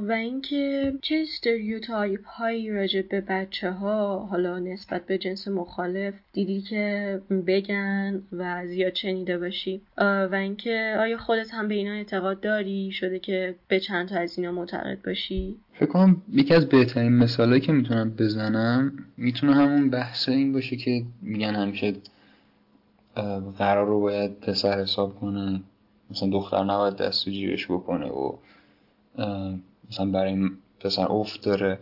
و 0.07 0.11
اینکه 0.11 0.93
چه 1.01 1.15
استریوتایپ 1.21 2.25
هایی 2.25 2.71
راجع 2.71 3.01
به 3.01 3.21
بچه 3.21 3.71
ها 3.71 4.19
حالا 4.19 4.59
نسبت 4.59 5.05
به 5.05 5.17
جنس 5.17 5.47
مخالف 5.47 6.13
دیدی 6.33 6.61
که 6.61 7.21
بگن 7.47 8.23
و 8.31 8.67
زیاد 8.67 8.95
شنیده 8.95 9.37
باشی؟ 9.37 9.81
و 9.97 10.29
اینکه 10.33 10.95
آیا 10.99 11.17
خودت 11.17 11.53
هم 11.53 11.67
به 11.67 11.75
اینا 11.75 11.91
اعتقاد 11.91 12.39
داری؟ 12.39 12.91
شده 12.91 13.19
که 13.19 13.55
به 13.67 13.79
چند 13.79 14.09
تا 14.09 14.19
از 14.19 14.37
اینا 14.39 14.51
معتقد 14.51 14.97
باشی؟ 15.05 15.55
فکر 15.73 15.85
کنم 15.85 16.21
یکی 16.33 16.53
از 16.53 16.69
بهترین 16.69 17.13
مثالهایی 17.13 17.61
که 17.61 17.71
می‌تونم 17.71 18.09
بزنم 18.09 18.93
می‌تونه 19.17 19.55
همون 19.55 19.89
بحث 19.89 20.29
این 20.29 20.53
باشه 20.53 20.75
که 20.75 21.03
میگن 21.21 21.55
همیشه 21.55 21.93
قرار 23.57 23.87
رو 23.87 24.01
باید 24.01 24.39
پسر 24.39 24.81
حساب 24.81 25.15
کنه 25.15 25.61
مثلا 26.13 26.29
دختر 26.29 26.63
نباید 26.63 26.95
دست 26.95 27.27
و 27.27 27.31
جیبش 27.31 27.65
بکنه 27.65 28.07
و 28.07 28.35
مثلا 29.89 30.05
برای 30.11 30.49
پسر 30.79 31.11
افت 31.11 31.45
داره 31.45 31.79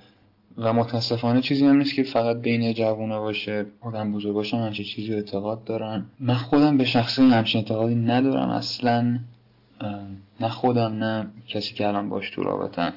و 0.58 0.74
متاسفانه 0.74 1.42
چیزی 1.42 1.66
هم 1.66 1.78
نیست 1.78 1.96
که 1.96 2.04
فقط 2.04 2.38
بین 2.38 2.74
جوونه 2.74 3.20
باشه 3.20 3.66
آدم 3.82 4.12
بزرگ 4.12 4.34
باشن 4.34 4.58
همچه 4.58 4.84
چیزی 4.84 5.14
اعتقاد 5.14 5.64
دارن. 5.64 6.06
من 6.20 6.34
خودم 6.36 6.78
به 6.78 6.86
شخصی 6.86 7.22
همچین 7.22 7.62
اعتقادی 7.62 7.96
ندارم 7.96 8.50
اصلا. 8.50 9.20
نه 10.40 10.50
خودم 10.50 10.94
نه 11.04 11.28
کسی 11.48 11.74
که 11.74 11.88
الان 11.88 12.10
باش 12.10 12.30
تو 12.30 12.44
رابطن 12.44 12.94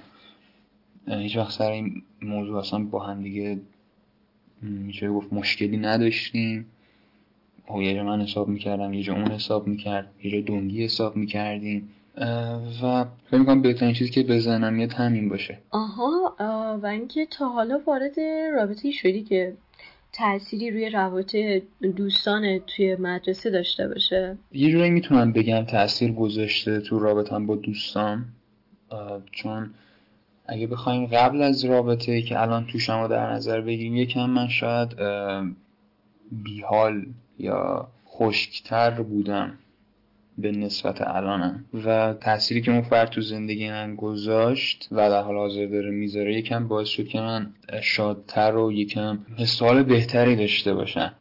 هیچ 1.09 1.37
وقت 1.37 1.53
سر 1.53 1.71
این 1.71 2.03
موضوع 2.23 2.59
اصلا 2.59 2.85
با 2.85 3.07
هم 3.07 3.23
دیگه 3.23 3.61
میشه 4.63 5.11
گفت 5.11 5.33
مشکلی 5.33 5.77
نداشتیم. 5.77 6.67
و 7.71 7.83
یه 7.83 8.03
من 8.03 8.21
حساب 8.21 8.49
می‌کردم 8.49 8.93
یه 8.93 9.03
جا 9.03 9.15
اون 9.15 9.31
حساب 9.31 9.67
می‌کرد 9.67 10.11
یه 10.23 10.31
جا 10.31 10.41
دونگی 10.41 10.85
حساب 10.85 11.17
می‌کردیم. 11.17 11.89
و 12.83 13.05
فکر 13.31 13.39
می‌کنم 13.39 13.63
بهترین 13.63 13.95
چیزی 13.95 14.11
که 14.11 14.23
بزنم 14.23 14.73
میاد 14.73 14.93
همین 14.93 15.29
باشه. 15.29 15.59
آها 15.71 16.37
و 16.83 16.87
اینکه 16.87 17.27
تا 17.27 17.49
حالا 17.49 17.81
وارد 17.87 18.21
رابطه 18.55 18.91
شدی 18.91 19.23
که 19.23 19.57
تأثیری 20.13 20.71
روی 20.71 20.91
روابط 20.91 21.37
دوستان 21.97 22.59
توی 22.59 22.97
مدرسه 22.97 23.51
داشته 23.51 23.89
باشه؟ 23.89 24.39
یه 24.53 24.71
جورایی 24.71 24.91
می‌تونم 24.91 25.33
بگم 25.33 25.65
تاثیر 25.65 26.13
گذاشته 26.13 26.81
تو 26.81 26.99
رابطم 26.99 27.47
با 27.47 27.57
دوستان. 27.57 28.25
چون 29.33 29.71
اگه 30.47 30.67
بخوایم 30.67 31.07
قبل 31.07 31.43
از 31.43 31.65
رابطه 31.65 32.23
که 32.23 32.43
الان 32.43 32.67
تو 32.67 32.79
شما 32.79 33.07
در 33.07 33.33
نظر 33.33 33.61
بگیریم 33.61 33.97
یکم 33.97 34.31
من 34.31 34.49
شاید 34.49 34.97
بیحال 36.33 37.07
یا 37.39 37.89
خشکتر 38.09 38.91
بودم 38.91 39.59
به 40.39 40.53
نسبت 40.53 41.01
الانم. 41.01 41.65
و 41.85 42.15
تأثیری 42.21 42.63
که 42.63 42.71
اون 42.71 42.83
فرد 42.83 43.09
تو 43.09 43.21
زندگی 43.21 43.71
من 43.71 43.97
گذاشت 43.97 44.89
و 44.93 44.97
در 45.11 45.23
حال 45.23 45.37
حاضر 45.37 45.67
داره 45.67 45.91
می‌ذاره 45.91 46.35
یکم 46.35 46.69
باعث 46.69 46.89
شد 46.89 47.09
که 47.09 47.21
من 47.21 47.51
شادتر 47.83 48.57
و 48.57 48.73
یکم 48.73 49.19
حسال 49.39 49.83
بهتری 49.83 50.37
داشته 50.37 50.75
باشم. 50.75 51.13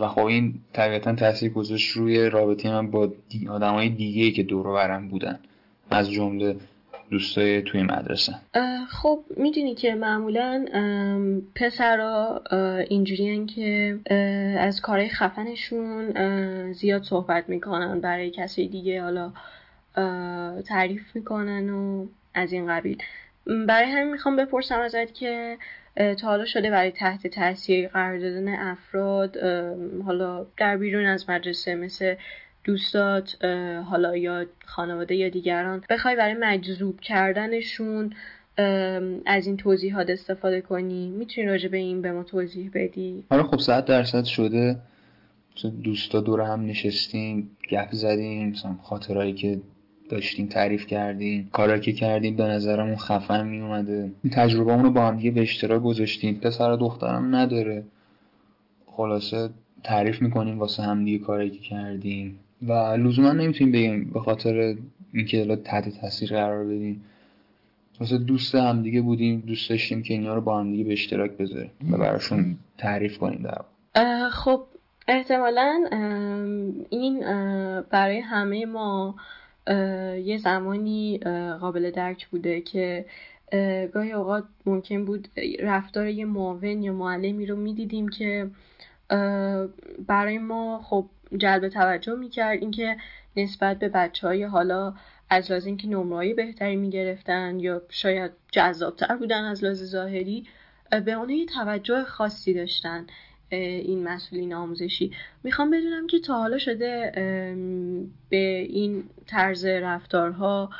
و 0.00 0.08
خب 0.08 0.24
این 0.24 0.54
طبیعتا 0.72 1.14
تاثیر 1.14 1.52
گذاشت 1.52 1.90
روی 1.96 2.30
رابطه 2.30 2.70
من 2.70 2.90
با 2.90 3.12
آدمای 3.48 3.88
دیگه 3.88 4.30
که 4.30 4.42
دور 4.42 4.72
برم 4.72 5.08
بودن. 5.08 5.38
از 5.90 6.10
جمله 6.10 6.56
دوستای 7.10 7.62
توی 7.62 7.82
مدرسه. 7.82 8.34
خب 8.88 9.24
می‌دونی 9.36 9.74
که 9.74 9.94
معمولا 9.94 10.66
پسرا 11.54 12.42
اینجوریان 12.88 13.46
که 13.46 13.98
از 14.58 14.80
کارهای 14.80 15.08
خفنشون 15.08 16.12
زیاد 16.72 17.02
صحبت 17.02 17.48
می‌کنن 17.48 18.00
برای 18.00 18.30
کسی 18.30 18.68
دیگه 18.68 19.02
حالا 19.02 19.32
تعریف 20.62 21.16
می‌کنن 21.16 21.70
و 21.70 22.06
از 22.34 22.52
این 22.52 22.66
قبیل. 22.66 22.98
برای 23.68 23.90
همین 23.90 24.12
می‌خوام 24.12 24.36
بپرسم 24.36 24.80
ازت 24.80 25.14
که 25.14 25.58
تا 25.96 26.26
حالا 26.26 26.44
شده 26.44 26.70
برای 26.70 26.90
تحت 26.90 27.26
تاثیر 27.26 27.88
قرار 27.88 28.18
دادن 28.18 28.48
افراد 28.48 29.36
حالا 30.04 30.46
در 30.56 30.76
بیرون 30.76 31.06
از 31.06 31.30
مدرسه 31.30 31.74
مثل 31.74 32.14
دوستات 32.66 33.44
حالا 33.84 34.16
یا 34.16 34.46
خانواده 34.64 35.14
یا 35.14 35.28
دیگران 35.28 35.84
بخوای 35.90 36.16
برای 36.16 36.34
مجذوب 36.40 37.00
کردنشون 37.00 38.12
از 39.26 39.46
این 39.46 39.56
توضیحات 39.56 40.10
استفاده 40.10 40.60
کنی؟ 40.60 41.08
می‌تونی 41.10 41.46
راجع 41.46 41.68
به 41.68 41.76
این 41.76 42.02
به 42.02 42.12
ما 42.12 42.22
توضیح 42.22 42.70
بدی؟ 42.74 43.24
آره 43.30 43.42
خب 43.42 43.58
صد 43.58 43.84
درصد 43.84 44.24
شده. 44.24 44.76
دوستا 45.84 46.20
دور 46.20 46.40
هم 46.40 46.66
نشستیم 46.66 47.50
گپ 47.70 47.88
زدیم 47.92 48.48
مثلا 48.48 48.74
خاطرهایی 48.82 49.32
که 49.32 49.60
داشتیم 50.08 50.46
تعریف 50.46 50.86
کردیم 50.86 51.48
کارایی 51.52 51.80
که 51.80 51.92
کردیم 51.92 52.36
به 52.36 52.44
نظرمون 52.44 52.96
خفن 52.96 53.46
می 53.46 53.60
اومده 53.60 54.12
تجربه 54.32 54.76
رو 54.76 54.90
با 54.90 55.06
هم 55.06 55.16
دیگه 55.16 55.30
به 55.30 55.42
اشتراک 55.42 55.82
گذاشتیم. 55.82 56.40
پسر 56.40 56.70
و 56.70 56.76
دخترم 56.76 57.34
نداره. 57.34 57.84
خلاصه 58.86 59.50
تعریف 59.84 60.22
می‌کنیم 60.22 60.58
واسه 60.58 60.82
همدیگه 60.82 61.24
کارایی 61.24 61.50
که 61.50 61.58
کردیم. 61.58 62.38
و 62.62 62.72
لزوما 62.72 63.32
نمی‌تونیم 63.32 63.72
بگیم 63.72 64.10
به 64.14 64.20
خاطر 64.20 64.76
اینکه 65.12 65.56
تحت 65.56 66.00
تاثیر 66.00 66.28
قرار 66.28 66.64
بدیم. 66.64 67.04
واسه 68.00 68.18
دوست 68.18 68.54
هم 68.54 68.82
دیگه 68.82 69.00
بودیم 69.00 69.40
دوست 69.40 69.70
داشتیم 69.70 70.02
که 70.02 70.14
اینا 70.14 70.34
رو 70.34 70.40
با 70.40 70.60
هم 70.60 70.70
دیگه 70.70 70.84
به 70.84 70.92
اشتراک 70.92 71.30
بذاریم 71.30 71.70
و 71.90 71.98
براشون 71.98 72.56
تعریف 72.78 73.18
کنیم 73.18 73.42
در 73.42 73.62
خب 74.30 74.62
احتمالا 75.08 75.84
این 76.90 77.20
برای 77.90 78.20
همه 78.20 78.66
ما 78.66 79.14
یه 80.24 80.38
زمانی 80.38 81.18
قابل 81.60 81.90
درک 81.90 82.28
بوده 82.28 82.60
که 82.60 83.04
گاهی 83.92 84.12
اوقات 84.12 84.44
ممکن 84.66 85.04
بود 85.04 85.28
رفتار 85.60 86.08
یه 86.08 86.24
معاون 86.24 86.82
یا 86.82 86.92
معلمی 86.92 87.46
رو 87.46 87.56
می‌دیدیم 87.56 88.08
که 88.08 88.50
برای 90.06 90.38
ما 90.38 90.80
خب 90.84 91.06
جلب 91.36 91.68
توجه 91.68 92.14
می‌کرد. 92.14 92.60
اینکه 92.60 92.96
نسبت 93.36 93.78
به 93.78 93.88
بچه 93.88 94.26
های 94.26 94.42
حالا 94.42 94.94
از 95.30 95.50
لحاظ 95.50 95.66
اینکه 95.66 95.88
نمرههای 95.88 96.34
بهتری 96.34 96.76
می‌گرفتن 96.76 97.60
یا 97.60 97.82
شاید 97.88 98.30
جذابتر 98.52 99.16
بودن 99.16 99.44
از 99.44 99.64
لحاظ 99.64 99.84
ظاهری 99.84 100.46
به 101.04 101.12
اون 101.12 101.30
یه 101.30 101.46
توجه 101.46 102.04
خاصی 102.04 102.54
داشتن 102.54 103.06
این 103.50 104.08
مسئولین 104.08 104.54
آموزشی. 104.54 105.10
می‌خوام 105.42 105.70
بدونم 105.70 106.06
که 106.06 106.18
تا 106.18 106.34
حالا 106.34 106.58
شده 106.58 107.12
به 108.30 108.66
این 108.68 109.04
طرز 109.26 109.64
رفتارها 109.64 110.70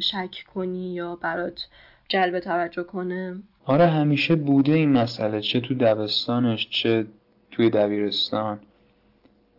شک 0.00 0.44
کنی 0.54 0.94
یا 0.94 1.16
برات 1.16 1.68
جلب 2.08 2.40
توجه 2.40 2.82
کنه؟ 2.82 3.36
آره 3.64 3.86
همیشه 3.86 4.34
بوده 4.34 4.72
این 4.72 4.92
مسئله 4.92 5.40
چه 5.40 5.60
تو 5.60 5.74
دبستانش 5.74 6.68
چه 6.70 7.06
توی 7.50 7.70
دبیرستان. 7.70 8.60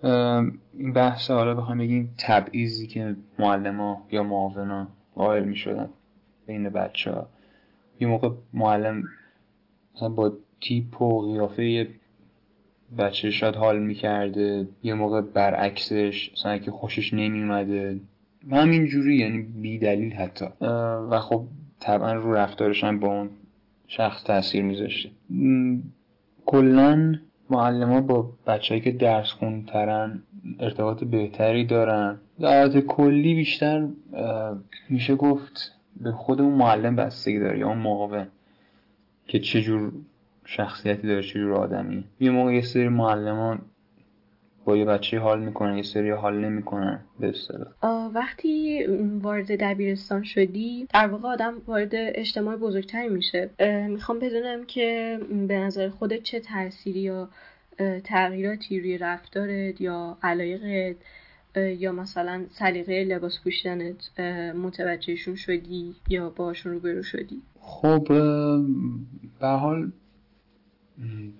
این 0.04 0.94
بحث 0.96 1.32
حالا 1.32 1.56
بخوام 1.56 1.78
بگیم 1.78 2.14
تبعیضی 2.18 2.88
که 2.88 3.16
معلم 3.40 3.98
یا 4.12 4.24
معاونا 4.24 4.88
قائل 5.16 5.44
می 5.44 5.56
شدن 5.56 5.90
بین 6.48 6.70
بچه 6.70 7.12
ها 7.12 7.28
یه 8.00 8.08
موقع 8.08 8.30
معلم 8.54 9.04
مثلا 9.96 10.10
با 10.10 10.34
تیپ 10.62 11.02
و 11.02 11.34
قیافه 11.34 11.88
بچه 12.98 13.32
شاید 13.32 13.56
حال 13.56 13.80
می‌کرده 13.80 14.68
یه 14.84 14.94
موقع 14.94 15.22
برعکسش 15.22 16.32
مثلا 16.34 16.58
که 16.58 16.72
خوشش 16.72 17.14
نمیومده 17.14 18.00
همین 18.52 18.86
جوری 18.86 19.16
یعنی 19.16 19.42
بی 19.42 19.78
دلیل 19.78 20.14
حتی. 20.14 20.46
و 21.10 21.20
خب 21.20 21.46
طبعا 21.80 22.14
رو 22.14 22.34
رفتارش 22.34 22.84
هم 22.84 23.00
با 23.00 23.08
اون 23.08 23.30
شخص 23.88 24.24
تاثیر 24.24 24.64
میذاشته. 24.64 25.10
کلا 26.46 27.16
ها 27.50 28.02
با 28.02 28.30
بچههایی 28.48 28.82
که 28.82 28.92
درس 28.92 29.32
خونترن 29.32 30.22
ارتباط 30.60 31.04
بهتری 31.04 31.66
دارن. 31.66 32.18
در 32.40 32.82
کلی 32.82 33.36
بیشتر 33.36 33.88
میشه 34.90 35.16
گفت 35.16 35.72
به 36.02 36.12
خود 36.12 36.42
اون 36.42 36.54
معلم 36.54 36.96
بستگی 36.96 37.40
داره 37.40 37.60
یا 37.60 37.68
اون 37.68 37.78
معاون 37.78 38.28
که 39.28 39.40
چجور 39.40 39.92
شخصیتی 40.46 41.08
داره 41.08 41.24
چجور 41.24 41.54
آدمی. 41.54 42.04
یه 42.20 42.32
موقع 42.32 42.54
یه 42.54 42.62
سری 42.62 42.88
معلمان 42.88 43.62
با 44.66 44.78
یه 44.78 44.86
بچه 44.86 45.20
حال 45.20 45.44
می‌کنن 45.44 45.78
یه 45.78 45.84
سری 45.84 46.10
حال 46.10 46.46
نمی‌کنن 46.46 47.00
به 47.20 47.30
اصطلاح. 47.30 48.12
وقتی 48.14 48.86
وارد 49.22 49.64
دبیرستان 49.64 50.24
شدی 50.24 50.88
در 50.94 51.08
واقع 51.08 51.30
آدم 51.30 51.54
وارد 51.68 51.92
اجتماع 51.94 52.56
بزرگتری 52.56 53.10
میشه. 53.10 53.50
می‌خوام 53.90 54.20
بدونم 54.20 54.66
که 54.66 55.20
به 55.48 55.60
نظر 55.60 55.90
خودت 55.90 56.24
چه 56.24 56.40
تأثیری 56.40 57.00
یا 57.00 57.30
تغییراتی 58.04 58.80
روی 58.80 58.98
رفتارت 58.98 59.82
یا 59.82 60.18
علایقت 60.24 60.96
یا 61.56 61.92
مثلا 61.92 62.46
سلیقه 62.50 63.04
لباس 63.04 63.40
پوشیدنت 63.44 64.20
متوجهشون 64.56 65.36
شدی 65.36 65.96
یا 66.10 66.30
باشون 66.30 66.72
روبرو 66.72 67.04
شدی؟ 67.04 67.42
خب 67.60 68.08
به 69.40 69.48
حال 69.48 69.92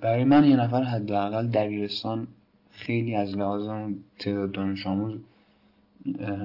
برای 0.02 0.24
من 0.24 0.44
یه 0.44 0.56
نفر 0.56 0.84
حداقل 0.84 1.48
دبیرستان 1.48 2.28
خیلی 2.76 3.16
از 3.16 3.38
لحاظ 3.38 3.92
تعداد 4.20 4.52
دانش 4.52 4.88
آموز 4.88 5.20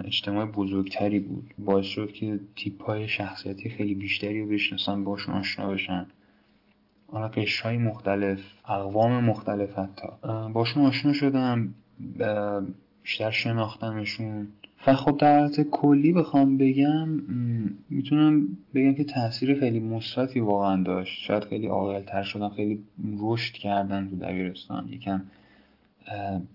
اجتماع 0.05 0.47
بزرگتری 0.47 1.21
بود. 1.21 1.55
باعث 1.59 1.87
شد 1.87 2.13
که 2.13 2.41
تیپ 2.57 2.83
های 2.83 3.09
شخصیتی 3.09 3.71
خیلی 3.71 3.95
بیشتری 3.95 4.41
رو 4.41 4.49
بشناسن 4.49 5.05
باشون 5.05 5.35
آشنا 5.35 5.71
بشن. 5.71 6.07
حالا 7.07 7.29
قش 7.29 7.61
های 7.61 7.79
مختلف 7.79 8.41
اقوام 8.65 9.25
مختلف 9.25 9.79
حتی 9.79 10.09
باشون 10.53 10.87
آشنا 10.87 11.13
شدم 11.13 11.75
بیشتر 13.03 13.31
شناختمشون 13.31 14.49
و 14.87 14.95
خب 14.95 15.17
در 15.17 15.39
حالت 15.41 15.61
کلی 15.61 16.13
بخوام 16.13 16.59
بگم 16.59 17.09
می‌تونم 17.91 18.49
بگم 18.75 18.95
که 18.95 19.05
تاثیر 19.05 19.61
خیلی 19.61 19.81
مثبتی 19.81 20.41
واقعا 20.41 20.83
داشت. 20.83 21.23
شاید 21.23 21.45
خیلی 21.45 21.67
عاقلتر 21.67 22.23
شدم 22.23 22.49
خیلی 22.49 22.83
رشد 23.21 23.55
کردن 23.55 24.09
تو 24.11 24.17
دبیرستان. 24.17 24.89
یکم 24.89 25.23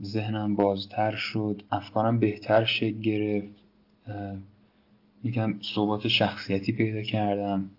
ذهنم 0.04 0.56
بازتر 0.56 1.16
شد. 1.16 1.64
افکارم 1.72 2.20
بهتر 2.20 2.66
شکل 2.66 3.00
گرفت. 3.00 3.56
یکم 5.24 5.60
صحبت 5.62 6.08
شخصیتی 6.08 6.72
پیدا 6.72 7.02
کردم. 7.02 7.70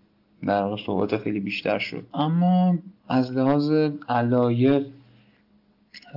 در 0.43 0.63
واقع 0.63 0.83
صحبت 0.85 1.17
خیلی 1.17 1.39
بیشتر 1.39 1.79
شد. 1.79 2.07
اما 2.13 2.77
از 3.07 3.31
لحاظ 3.31 3.71
علایق 4.09 4.87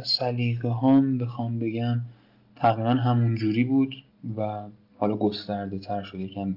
سلیقه 0.05 0.73
هم 0.73 1.19
بخوام 1.19 1.59
بگم 1.59 2.01
تقریبا 2.57 2.91
همون 2.91 3.35
جوری 3.35 3.65
بود 3.65 3.95
و 4.37 4.63
حالا 4.99 5.17
گسترده 5.17 5.79
تر 5.79 6.03
شد. 6.03 6.21
یکم 6.21 6.55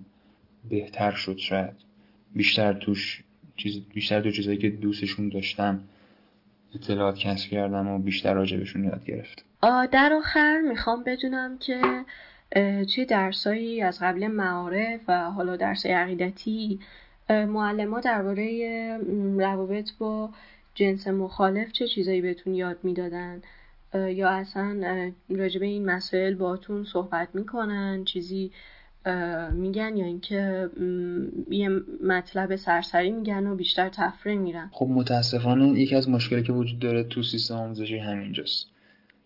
بهتر 0.70 1.12
شد 1.12 1.38
شاید. 1.38 1.74
بیشتر 2.36 2.74
توش 2.74 3.24
چیز 3.56 3.82
بیشتر 3.94 4.22
تو 4.22 4.32
چیزایی 4.32 4.58
که 4.58 4.70
دوستشون 4.70 5.30
داشتم 5.30 5.80
اطلاعات 6.76 7.18
کسب 7.18 7.50
کردم 7.50 7.88
و 7.88 8.00
بیشتر 8.00 8.34
راجبشون 8.34 8.84
یاد 8.84 9.06
گرفت 9.06 9.46
در 9.92 10.14
آخر 10.14 10.62
می‌خوام 10.62 11.04
بدونم 11.04 11.58
که 11.58 11.82
چه 12.86 13.06
درسایی 13.06 13.82
از 13.82 14.00
قبل 14.02 14.28
معارف 14.28 15.00
و 15.08 15.32
حالا 15.32 15.56
درس 15.56 15.86
عقیدتی 15.86 16.80
معلم 17.30 17.94
ها 17.94 18.00
درباره 18.00 18.98
روابط 19.38 19.90
با 20.00 20.30
جنس 20.76 21.08
مخالف 21.08 21.72
چه 21.72 21.88
چیزایی 21.88 22.22
بهتون 22.22 22.56
یاد 22.56 22.78
می‌دادن؟ 22.84 23.42
یا 23.94 24.30
اصلا 24.30 25.12
راجبه 25.30 25.66
این 25.66 25.86
مسائل 25.86 26.36
باتون 26.36 26.84
صحبت 26.84 27.28
می‌کنن؟ 27.34 28.04
چیزی 28.06 28.52
میگن 29.54 29.98
یا 29.98 30.06
اینکه 30.06 30.70
یه 31.50 31.70
مطلب 32.04 32.56
سرسری 32.56 33.12
میگن 33.12 33.48
و 33.48 33.56
بیشتر 33.56 33.89
تفره 33.89 34.36
میرن. 34.36 34.70
خب 34.72 34.88
متاسفانه 34.89 35.80
یکی 35.80 35.96
از 35.96 36.10
مشکلی 36.10 36.44
که 36.44 36.54
وجود 36.54 36.80
داره 36.80 37.04
تو 37.04 37.24
سیستم 37.24 37.56
آموزشی 37.56 37.98
همینجاست 37.98 38.68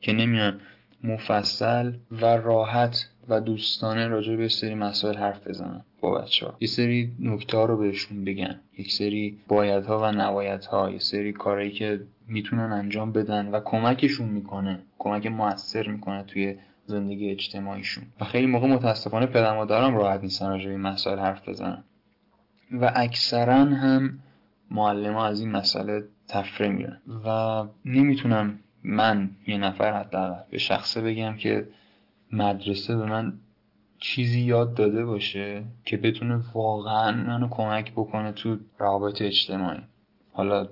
که 0.02 0.14
نمیان 0.14 0.60
مفصل 1.04 1.94
و 2.12 2.26
راحت 2.26 3.10
و 3.30 3.42
دوستانه 3.42 4.08
راجع 4.08 4.36
به 4.36 4.48
سری 4.50 4.76
مسائل 4.76 5.18
حرف 5.18 5.48
بزنن 5.48 5.82
با 6.02 6.12
بچه 6.12 6.46
ها 6.46 6.58
یه 6.60 6.68
سری 6.68 7.12
نکته 7.20 7.58
رو 7.58 7.78
بهشون 7.78 8.26
بگن. 8.26 8.60
یک 8.78 8.92
سری 8.92 9.38
بایدها 9.48 10.00
و 10.00 10.12
نبایدها. 10.12 10.92
یه 10.92 11.00
سری 11.00 11.34
کارهایی 11.34 11.72
که 11.72 12.00
می‌تونن 12.28 12.72
انجام 12.72 13.12
بدن 13.12 13.48
و 13.48 13.60
کمکشون 13.60 14.30
می‌کنه. 14.30 14.80
کمک 15.00 15.28
موثر 15.28 15.88
می‌کنه 15.88 16.24
توی 16.24 16.56
زندگی 16.88 17.32
اجتماعیشون. 17.32 18.04
و 18.22 18.26
خیلی 18.26 18.48
موقع 18.48 18.68
متاسفانه 18.68 19.26
پدر 19.26 19.56
مادرم 19.56 19.98
راحت 19.98 20.22
نیستن 20.22 20.50
راجع 20.50 20.70
به 20.70 20.78
مسائل 20.78 21.20
حرف 21.20 21.50
بزنن. 21.50 21.84
و 22.72 22.92
اکثرا 22.96 23.66
هم 23.66 24.20
معلم 24.72 25.16
از 25.16 25.40
این 25.40 25.52
مسئله 25.52 26.04
تفره 26.28 26.68
میرن 26.68 27.02
و 27.26 27.64
نمی‌تونم 27.86 28.60
من 28.84 29.30
یه 29.48 29.58
نفر 29.58 30.00
حداقل 30.00 30.42
به 30.52 30.58
شخصه 30.58 31.02
بگم 31.02 31.36
که 31.36 31.68
مدرسه 32.32 32.96
به 32.96 33.06
من 33.06 33.34
چیزی 34.00 34.40
یاد 34.40 34.74
داده 34.74 35.06
باشه 35.06 35.64
که 35.86 35.98
بتونه 35.98 36.40
واقعا 36.54 37.12
منو 37.12 37.48
کمک 37.50 37.92
بکنه 37.92 38.32
تو 38.32 38.58
روابط 38.80 39.22
اجتماعی. 39.22 39.80
حالا 40.34 40.68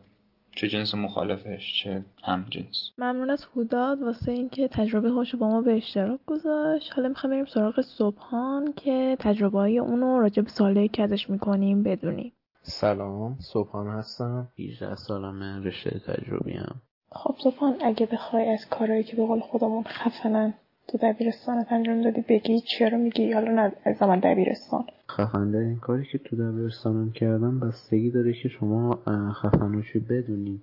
چه 0.56 0.68
جنس 0.68 0.96
مخالفش 0.96 1.84
چه 1.84 2.06
هم 2.24 2.46
جنس. 2.50 2.92
ممنون 2.98 3.30
از 3.30 3.46
هوداد. 3.56 4.02
واسه 4.02 4.32
اینکه 4.32 4.68
تجربه 4.68 5.10
هاشو 5.10 5.38
با 5.38 5.48
ما 5.48 5.62
به 5.62 5.78
اشتراک 5.78 6.20
گذاشت. 6.26 6.94
حالا 6.96 7.10
می‌خوام 7.10 7.32
بریم 7.32 7.46
سراغ 7.46 7.82
صبحان 7.82 8.74
که 8.74 9.18
تجربه 9.20 9.60
های 9.60 9.80
اونو 9.80 10.20
راجع 10.20 10.44
به 10.44 10.88
که 10.88 11.04
ازش 11.04 11.30
می‌کنیم 11.30 11.84
بدونیم. 11.84 12.34
سلام 12.62 13.38
صبحان 13.54 13.88
هستم. 13.88 14.48
18 14.60 14.96
سالمه 14.96 15.60
رشته 15.60 16.00
تجربی 16.08 16.54
هم. 16.54 16.82
خب 17.12 17.36
صبحان 17.44 17.76
اگه 17.84 18.06
بخوای 18.06 18.50
از 18.50 18.70
کارهایی 18.70 19.04
که 19.04 19.16
به 19.16 19.26
قول 19.26 19.40
خودمون 19.40 19.84
خفنن 19.84 20.54
تو 20.88 20.98
دبیرستان 20.98 21.66
انجام 21.70 22.02
دادی 22.02 22.22
بگی 22.22 22.62
چرا 22.62 22.98
میگی؟ 22.98 23.32
حالا 23.32 23.52
نه 23.52 23.72
از 23.84 23.98
زمان 23.98 24.20
دبیرستان. 24.20 24.86
خفنده 25.12 25.58
این 25.58 25.80
کاری 25.80 26.06
که 26.12 26.18
تو 26.18 26.36
دبیرستانم 26.36 27.12
کردم 27.12 27.60
بستگی 27.60 28.12
داره 28.12 28.34
که 28.34 28.50
شما 28.50 29.00
خفنوشی 29.34 30.00
بدونین. 30.00 30.60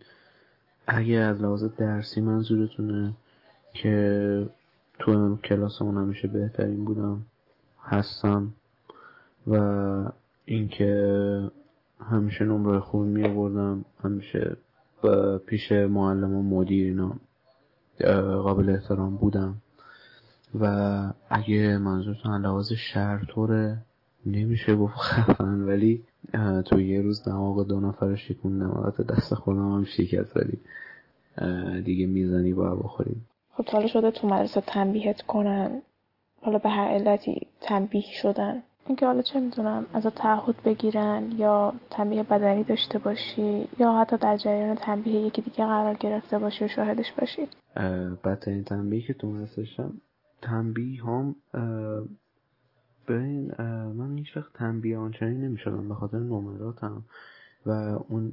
اگه 0.87 1.15
از 1.15 1.43
لحاظ 1.43 1.65
درسی 1.65 2.21
منظورتونه 2.21 3.13
که 3.75 4.49
تو 4.99 5.37
کلاسمون 5.37 5.97
همیشه 5.97 6.29
بهترین 6.29 6.85
بودم 6.85 7.23
هستم 7.83 8.53
و 9.47 9.57
اینکه 10.45 11.51
همیشه 12.01 12.45
نمره 12.45 12.81
خوبی 12.81 13.09
می 13.09 13.25
آوردم 13.25 13.85
همیشه 14.05 14.57
پیش 15.47 15.73
معلم 15.73 16.35
و 16.35 16.43
مدیر 16.43 16.87
اینا 16.87 17.17
قابل 18.43 18.71
احترام 18.71 19.17
بودم. 19.17 19.62
و 20.61 20.67
اگه 21.31 21.79
منظورتون 21.79 22.41
لحاظ 22.41 22.73
شهرطوره 22.73 23.79
نمیشه 24.27 24.77
گفت 24.77 24.95
خفن 24.97 25.61
ولی 25.61 26.03
تو 26.67 26.81
یه 26.81 27.03
روز 27.03 27.25
دماغ 27.25 27.69
دو 27.69 27.81
نفر 27.81 28.17
شکوندم 28.17 28.71
البته 28.71 29.03
دست 29.03 29.35
خودم 29.35 29.73
هم 29.73 29.85
شکست 29.85 30.37
ولی 30.37 30.59
دیگه 31.83 32.07
می‌زنی 32.07 32.53
باید 32.53 32.79
بخوریم 32.79 33.27
خب 33.57 33.69
حالا 33.69 33.87
شده 33.87 34.11
تو 34.11 34.29
مدرسه 34.29 34.61
تنبیهت 34.61 35.23
کنن. 35.23 35.83
حالا 36.43 36.59
به 36.59 36.69
هر 36.69 36.89
علتی 36.89 37.47
تنبیه 37.61 38.05
شدن. 38.23 38.63
اینکه 38.87 39.07
حالا 39.07 39.23
چه 39.23 39.41
می‌دونم 39.41 39.87
از 39.95 40.07
تعهد 40.07 40.55
بگیرن 40.65 41.33
یا 41.39 41.73
تنبیه 41.91 42.23
بدنی 42.23 42.65
داشته 42.65 42.99
باشی 42.99 43.69
یا 43.79 43.93
حتی 43.93 44.17
در 44.17 44.37
جریان 44.37 44.77
تنبیه 44.77 45.21
یکی 45.21 45.43
دیگه 45.43 45.67
قرار 45.67 45.95
گرفته 45.95 46.39
باشی 46.39 46.65
و 46.65 46.69
شاهدش 46.69 47.13
باشی. 47.21 47.49
بدترین 48.25 48.65
تنبیه 48.65 49.03
که 49.03 49.15
تو 49.15 49.27
مدرسه 49.27 49.65
تنبیه 50.43 51.05
هم 51.05 51.37
ببین 53.09 53.53
من 53.93 54.19
هیچ 54.19 54.37
وقت 54.37 54.53
تنبیه 54.53 54.99
آنچنانی 54.99 55.39
نمی‌شدم 55.39 55.89
به 55.89 55.95
خاطر 55.95 56.19
نمراتم 56.19 57.05
و 57.67 57.71
اون 58.09 58.33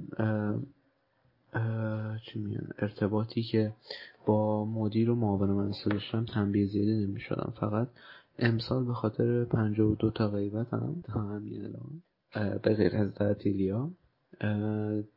چی 2.26 2.58
ارتباطی 2.80 3.44
که 3.44 3.74
با 4.26 4.66
مدیر 4.66 5.10
و 5.10 5.16
معاون 5.16 5.50
مدرسه 5.50 5.90
داشتم 5.90 6.26
تنبیه 6.26 6.68
زیادی 6.68 7.06
نمی‌شدم. 7.06 7.54
فقط 7.60 7.88
امسال 8.40 8.86
به 8.86 8.94
خاطر 8.94 9.46
و 9.82 9.96
دو 9.96 10.10
تا 10.10 10.28
غیبتم 10.28 10.96
تا 11.04 11.22
همین 11.22 11.66
الان 11.66 12.02
به 12.62 12.74
غیر 12.74 12.96
از 12.96 13.14
تعطیلیا 13.14 13.92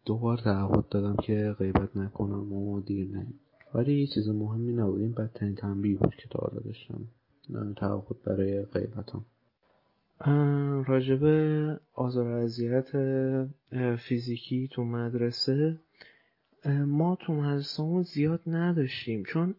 دو 0.05 0.19
بار 0.19 0.39
تعهد 0.39 0.89
دادم 0.89 1.17
که 1.17 1.57
غیبت 1.59 1.97
نکنم 1.97 2.53
و 2.53 2.81
دیر 2.81 3.09
نیم 3.17 3.41
ولی 3.75 4.01
یه 4.01 4.07
چیز 4.07 4.29
مهمی 4.29 4.73
نبود 4.73 5.01
این 5.01 5.13
بدترین 5.13 5.55
تنبیه 5.55 5.97
بود 5.97 6.15
که 6.15 6.29
تا 6.31 6.39
حالا 6.39 6.61
داشتم. 6.61 7.09
تعهد 7.77 8.23
برای 8.25 8.63
غیبتم. 8.63 9.25
راجب 10.87 11.25
آزار 11.95 12.27
اذیت 12.27 12.91
فیزیکی 13.99 14.69
تو 14.73 14.85
مدرسه 14.85 15.79
ما 16.87 17.17
تو 17.17 17.35
مدرسه 17.35 18.03
زیاد 18.03 18.41
نداشتیم. 18.47 19.23
چون 19.25 19.55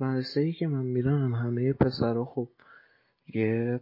مدرسه 0.00 0.40
ای 0.40 0.52
که 0.52 0.66
من 0.66 0.84
میرم 0.84 1.34
همه 1.34 1.72
پسرها 1.72 2.24
خب 2.24 2.48
یه 3.34 3.80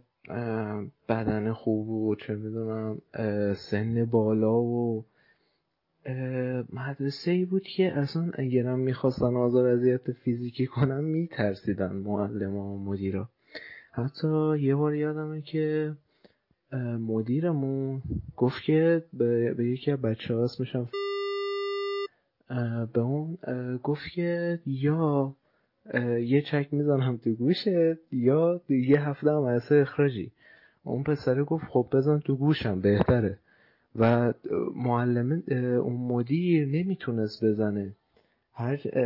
بدن 1.09 1.53
خوب 1.53 1.89
و 1.89 2.15
چه 2.15 2.35
می‌دونم 2.35 3.01
سن 3.55 4.05
بالا 4.05 4.61
و 4.61 5.05
مدرسه 6.73 7.31
ای 7.31 7.45
بود 7.45 7.63
که 7.63 7.97
اصلا 7.97 8.31
اگرم 8.33 8.79
می‌خواستن 8.79 9.35
آزار 9.35 9.67
اذیت 9.67 10.11
فیزیکی 10.11 10.67
کنم 10.67 11.03
میترسیدن 11.03 11.91
معلم 11.95 12.55
و 12.55 12.77
مدیرا 12.77 13.29
حتی 13.91 14.59
یه 14.59 14.75
بار 14.75 14.95
یادمه 14.95 15.41
که 15.41 15.95
مدیرمون 16.99 18.01
گفت 18.37 18.63
که 18.63 19.03
به, 19.13 19.55
یکی 19.59 19.91
از 19.91 20.01
بچه 20.01 20.35
ها 20.35 20.43
اسمشم 20.43 20.89
به 22.93 22.99
اون 23.01 23.37
گفت 23.83 24.11
که 24.11 24.59
یا 24.65 25.35
یه 26.19 26.41
چک 26.41 26.67
می‌زنم 26.71 27.17
تو 27.17 27.29
گوشت 27.29 27.67
یا 28.11 28.61
یه 28.69 29.09
هفته 29.09 29.31
هم 29.31 29.61
اخراجی. 29.71 30.31
اون 30.83 31.03
پسره 31.03 31.43
گفت 31.43 31.65
خب 31.69 31.87
بزن 31.91 32.19
تو 32.19 32.35
گوشم 32.35 32.81
بهتره. 32.81 33.37
و 33.95 34.33
معلم 34.75 35.43
اون 35.83 35.93
مدیر 35.95 36.67
نمی‌تونست 36.67 37.45
بزنه. 37.45 37.95
هر, 38.53 38.97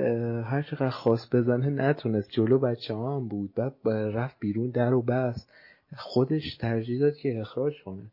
هر 0.41 0.62
چقدر 0.62 0.89
خواست 0.89 1.36
بزنه 1.36 1.69
نتونست. 1.69 2.30
جلو 2.32 2.60
بچه 2.60 2.93
ها 2.93 3.15
هم 3.15 3.28
بود. 3.28 3.54
بعد 3.56 3.74
رفت 3.88 4.39
بیرون 4.39 4.69
در 4.69 4.93
و 4.93 5.02
بست. 5.02 5.50
خودش 5.98 6.58
ترجیح 6.58 7.00
داد 7.00 7.15
که 7.15 7.39
اخراج 7.39 7.74
کنه. 7.86 8.04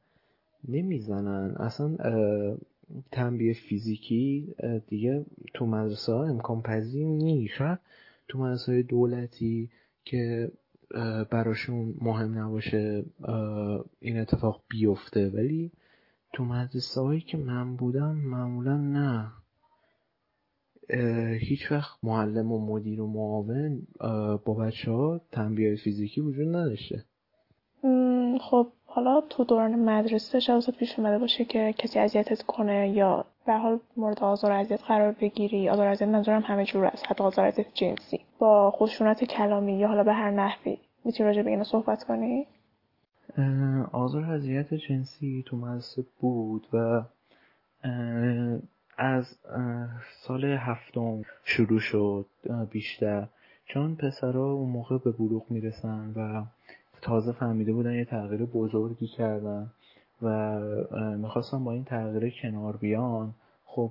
نمی‌زنن. 0.68 1.54
اصلا 1.56 1.96
تنبیه 3.10 3.54
فیزیکی 3.54 4.54
دیگه 4.88 5.24
تو 5.54 5.66
مدرسه 5.66 6.12
ها 6.12 6.24
امکان 6.24 6.62
پذیر 6.62 7.06
نیست. 7.06 7.62
تو 8.28 8.38
مدرسه 8.38 8.72
های 8.72 8.82
دولتی 8.82 9.70
که 10.04 10.50
براشون 11.30 11.94
مهم 12.00 12.38
نباشه 12.38 13.04
این 14.00 14.18
اتفاق 14.18 14.62
بیفته. 14.68 15.28
ولی 15.28 15.70
تو 16.32 16.44
مدرسه 16.44 17.00
هایی 17.00 17.20
که 17.20 17.36
من 17.36 17.76
بودم 17.76 18.12
معمولا 18.12 18.76
نه. 18.76 19.32
هیچ 21.40 21.72
وقت 21.72 21.98
معلم 22.02 22.52
و 22.52 22.66
مدیر 22.66 23.00
و 23.00 23.06
معاون 23.06 23.86
با 24.44 24.54
بچه 24.54 24.90
ها 24.90 25.20
تنبیه 25.32 25.76
فیزیکی 25.76 26.20
وجود 26.20 26.48
نداشته. 26.48 27.04
خب 28.40 28.72
حالا 28.84 29.20
تو 29.20 29.44
دوران 29.44 29.74
مدرسه 29.74 30.40
شاید 30.40 30.70
پیش 30.78 30.98
اومده 30.98 31.18
باشه 31.18 31.44
که 31.44 31.74
کسی 31.78 31.98
اذیتت 31.98 32.42
کنه 32.42 32.90
یا 32.90 33.24
به 33.46 33.52
حال 33.52 33.80
مورد 33.96 34.18
آزار 34.18 34.52
اذیت 34.52 34.82
قرار 34.82 35.12
بگیری. 35.12 35.68
آزار 35.68 35.86
اذیت 35.86 36.08
منظورم 36.08 36.42
همه 36.42 36.64
جور 36.64 36.84
است. 36.84 37.04
حتی 37.08 37.24
آزار 37.24 37.46
اذیت 37.46 37.66
جنسی. 37.74 38.20
با 38.38 38.70
خشونت 38.70 39.24
کلامی 39.24 39.78
یا 39.78 39.88
حالا 39.88 40.04
به 40.04 40.12
هر 40.12 40.30
نحوی 40.30 40.78
می‌تونی 41.04 41.28
راجع 41.28 41.42
به 41.42 41.50
اینو 41.50 41.64
صحبت 41.64 42.04
کنی؟ 42.04 42.46
آزار 43.92 44.24
اذیت 44.24 44.74
جنسی 44.74 45.44
تو 45.46 45.56
مدرسه 45.56 46.04
بود 46.20 46.66
و 46.72 47.02
از 48.96 49.36
سال 50.22 50.44
هفتم 50.44 51.22
شروع 51.44 51.80
شد 51.80 52.26
بیشتر. 52.70 53.28
چون 53.66 53.96
پسرها 53.96 54.52
اون 54.52 54.70
موقع 54.70 54.98
به 54.98 55.10
بلوغ 55.12 55.50
می‌رسن 55.50 56.12
و 56.16 56.44
تازه 57.02 57.32
فهمیده 57.32 57.72
بودن 57.72 57.92
یه 57.92 58.04
تغییر 58.04 58.44
بزرگی 58.44 59.06
کردن 59.06 59.70
و 60.22 60.60
می‌خواستم 61.16 61.64
با 61.64 61.72
این 61.72 61.84
تغییر 61.84 62.34
کنار 62.42 62.76
بیان. 62.76 63.34
خب 63.64 63.90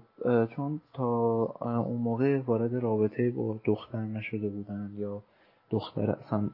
چون 0.56 0.82
تا 0.94 1.44
اون 1.88 2.02
موقع 2.02 2.40
وارد 2.40 2.74
رابطه 2.74 3.32
با 3.32 3.60
دختر 3.66 4.02
نشده 4.02 4.50
بودن 4.50 4.92
یا 4.98 5.24
دختر 5.72 6.10
اصلا 6.10 6.50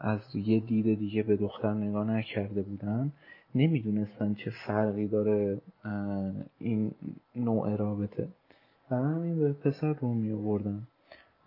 از 0.00 0.20
یه 0.34 0.60
دید 0.60 0.98
دیگه 0.98 1.22
به 1.22 1.36
دختر 1.36 1.74
نگاه 1.74 2.10
نکرده 2.10 2.62
بودن. 2.62 3.12
نمی‌دونستن 3.54 4.34
چه 4.34 4.52
فرقی 4.66 5.08
داره 5.08 5.60
این 6.58 6.90
نوع 7.36 7.76
رابطه. 7.76 8.28
و 8.90 8.94
همین 8.94 9.38
به 9.38 9.52
پسر 9.52 9.92
رو 9.92 10.14
می 10.14 10.32
آوردن 10.32 10.82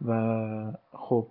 و 0.06 0.72
خب 0.92 1.28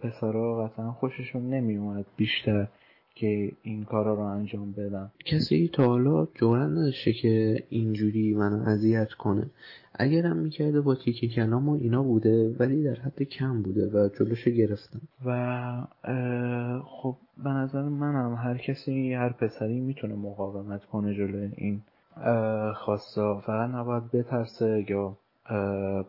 پسرها 0.00 0.64
قطعا 0.64 0.92
خوششون 0.92 1.50
نمی 1.50 1.76
اومد 1.76 2.06
بیشتر 2.16 2.68
که 3.14 3.52
این 3.62 3.84
کارا 3.84 4.14
رو 4.14 4.20
انجام 4.20 4.72
بدم 4.72 5.10
کسی 5.24 5.70
تا 5.72 5.84
حالا 5.86 6.26
جورت 6.34 6.70
نداشته 6.70 7.12
که 7.12 7.62
اینجوری 7.68 8.34
منو 8.34 8.68
اذیت 8.68 9.12
کنه. 9.12 9.50
اگرم 9.98 10.36
می‌کرده 10.36 10.80
با 10.80 10.94
تیکه 10.94 11.28
کلام 11.28 11.68
و 11.68 11.72
اینا 11.72 12.02
بوده 12.02 12.56
ولی 12.58 12.82
در 12.84 12.94
حد 12.94 13.22
کم 13.22 13.62
بوده 13.62 13.86
و 13.86 14.08
جلوشو 14.08 14.50
گرفتم 14.50 15.00
و 15.24 15.86
خب 16.86 17.16
به 17.44 17.50
نظر 17.50 17.82
منم 17.82 18.34
هر 18.34 18.58
کسی 18.58 19.14
هر 19.14 19.32
پسری 19.32 19.80
می‌تونه 19.80 20.14
مقاومت 20.14 20.84
کنه 20.84 21.14
جلو 21.14 21.48
این 21.56 21.82
خواستا. 22.74 23.40
فقط 23.40 23.70
نباید 23.70 24.10
بترسه 24.10 24.84
یا 24.88 25.16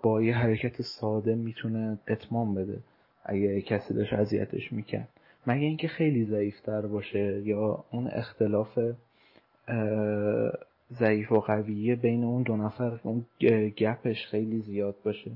با 0.01 0.21
یه 0.21 0.35
حرکت 0.35 0.81
ساده 0.81 1.35
می‌تونه 1.35 1.97
اتمام 2.07 2.55
بده 2.55 2.79
اگه 3.25 3.61
کسی 3.61 3.93
داشت 3.93 4.13
اذیتش 4.13 4.73
می‌کرد. 4.73 5.09
مگه 5.47 5.65
اینکه 5.65 5.87
خیلی 5.87 6.25
ضعیفتر 6.25 6.81
باشه 6.81 7.41
یا 7.45 7.83
اون 7.91 8.07
اختلاف 8.07 8.79
ضعیف 10.91 11.31
و 11.31 11.39
قویه 11.39 11.95
بین 11.95 12.23
اون 12.23 12.43
دو 12.43 12.57
نفر 12.57 12.99
اون 13.03 13.25
گپش 13.77 14.27
خیلی 14.27 14.61
زیاد 14.61 14.95
باشه. 15.05 15.31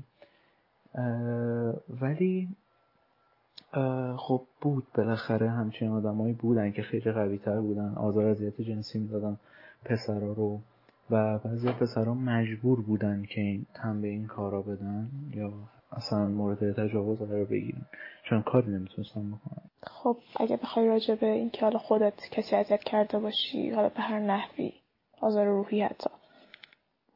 ولی 2.00 2.48
خب 4.16 4.42
بود 4.60 4.86
بالاخره 4.94 5.50
همچین 5.50 5.88
آدمایی 5.88 6.32
بودن 6.32 6.72
که 6.72 6.82
خیلی 6.82 7.12
قوی 7.12 7.38
تر 7.38 7.60
بودن 7.60 7.94
آزار 7.96 8.24
اذیت 8.24 8.60
جنسی 8.60 8.98
می‌دادن 8.98 9.36
پسرا 9.84 10.32
رو 10.32 10.60
و 11.10 11.38
بعضی 11.38 11.68
پسرا 11.68 12.14
مجبور 12.14 12.80
بودن 12.80 13.22
که 13.22 13.40
این 13.40 13.66
تن 13.74 14.02
به 14.02 14.08
این 14.08 14.26
کارا 14.26 14.62
بدن 14.62 15.08
یا 15.34 15.52
اصلا 15.92 16.26
مورد 16.28 16.72
تجاوز 16.72 17.18
قرار 17.18 17.44
بگیرن. 17.44 17.86
چون 18.28 18.42
کاری 18.42 18.70
نمی‌تونستن 18.70 19.30
بکنن. 19.30 19.62
خب 19.82 20.16
اگه 20.36 20.56
بخوای 20.56 20.88
راجع 20.88 21.14
به 21.14 21.26
این 21.26 21.50
که 21.50 21.60
حالا 21.60 21.78
خودت 21.78 22.14
کسی 22.30 22.56
اذیت 22.56 22.82
کرده 22.84 23.18
باشی 23.18 23.70
حالا 23.70 23.88
به 23.88 24.00
هر 24.00 24.20
نحوی 24.20 24.72
آزار 25.22 25.46
روحی 25.46 25.82
حتی. 25.82 26.10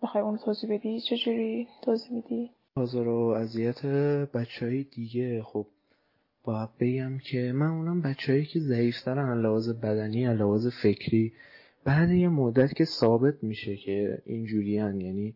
بخوای 0.03 0.25
اونو 0.25 0.37
توضیح 0.37 0.75
بدی؟ 0.75 1.01
چجوری 1.01 1.69
توضیح 1.83 2.13
میدی؟ 2.13 2.51
آزار 2.75 3.09
و 3.09 3.19
اذیت 3.19 3.87
بچه 4.27 4.67
های 4.67 4.83
دیگه. 4.83 5.43
خب 5.43 5.67
باید 6.45 6.69
بگم 6.81 7.19
که 7.19 7.53
من 7.53 7.67
اونم 7.67 8.03
بچههایی 8.03 8.45
که 8.45 8.61
ضعیفترن 8.61 9.41
لحاظ 9.41 9.69
بدنی 9.69 10.35
لحاظ 10.35 10.67
فکری 10.83 11.33
بعد 11.85 12.11
یه 12.11 12.29
مدت 12.29 12.75
که 12.75 12.85
ثابت 12.85 13.45
میشه 13.45 13.77
که 13.77 14.23
اینجوری 14.27 14.79
هن. 14.79 15.01
یعنی 15.01 15.35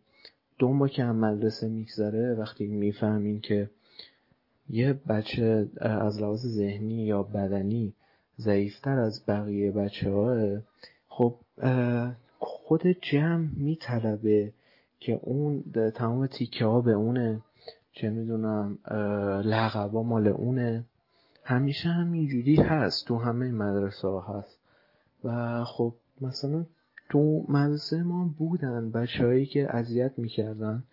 دو 0.59 0.73
ماه 0.73 0.89
که 0.89 1.03
هم 1.03 1.15
مدرسه 1.15 1.67
میگذره 1.67 2.35
وقتی 2.35 2.67
می‌فهمین 2.67 3.39
که 3.39 3.69
یه 4.69 4.93
بچه 4.93 5.69
از 5.81 6.21
لحاظ 6.21 6.45
ذهنی 6.45 7.05
یا 7.05 7.23
بدنی 7.23 7.93
ضعیفتر 8.39 8.99
از 8.99 9.25
بقیه 9.27 9.71
بچه 9.71 10.11
ها 10.11 10.61
خب 11.07 11.35
خود 12.43 12.81
جمع 12.87 13.47
میطلبه 13.57 14.53
که 14.99 15.19
اون 15.23 15.63
تمام 15.95 16.27
تیکه 16.27 16.65
ها 16.65 16.81
به 16.81 16.91
اونه 16.91 17.41
چه 17.93 18.09
می‌دونم 18.09 18.77
لقبا 19.45 20.03
مال 20.03 20.27
اونه. 20.27 20.83
همیشه 21.43 21.89
همینجوری 21.89 22.55
هست 22.55 23.07
تو 23.07 23.17
همه 23.17 23.51
مدرسه 23.51 24.07
ها 24.07 24.21
هست. 24.21 24.59
و 25.23 25.63
خب 25.63 25.93
مثلا 26.21 26.65
تو 27.09 27.45
مدرسه 27.49 28.03
ما 28.03 28.29
بودن 28.37 28.91
بچههایی 28.91 29.45
که 29.45 29.75
اذیت 29.75 30.19
می‌کردن 30.19 30.83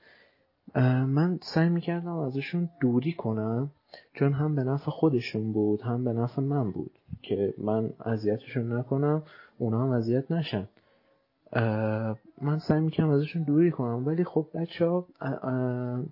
من 1.06 1.38
سعی 1.42 1.68
می‌کردم 1.68 2.16
ازشون 2.16 2.68
دوری 2.80 3.12
کنم 3.12 3.70
چون 4.14 4.32
هم 4.32 4.54
به 4.54 4.64
نفع 4.64 4.90
خودشون 4.90 5.52
بود 5.52 5.80
هم 5.80 6.04
به 6.04 6.12
نفع 6.12 6.42
من 6.42 6.70
بود 6.70 6.90
که 7.22 7.54
من 7.58 7.90
اذیتشون 8.04 8.72
نکنم 8.72 9.22
اونا 9.58 9.82
هم 9.82 9.90
اذیت 9.90 10.32
نشن. 10.32 10.68
من 12.42 12.58
سعی 12.68 12.80
می‌کنم 12.80 13.10
ازشون 13.10 13.42
دوری 13.42 13.70
کنم 13.70 14.06
ولی 14.06 14.24
خب 14.24 14.46
بچه 14.54 14.86
ها 14.86 15.06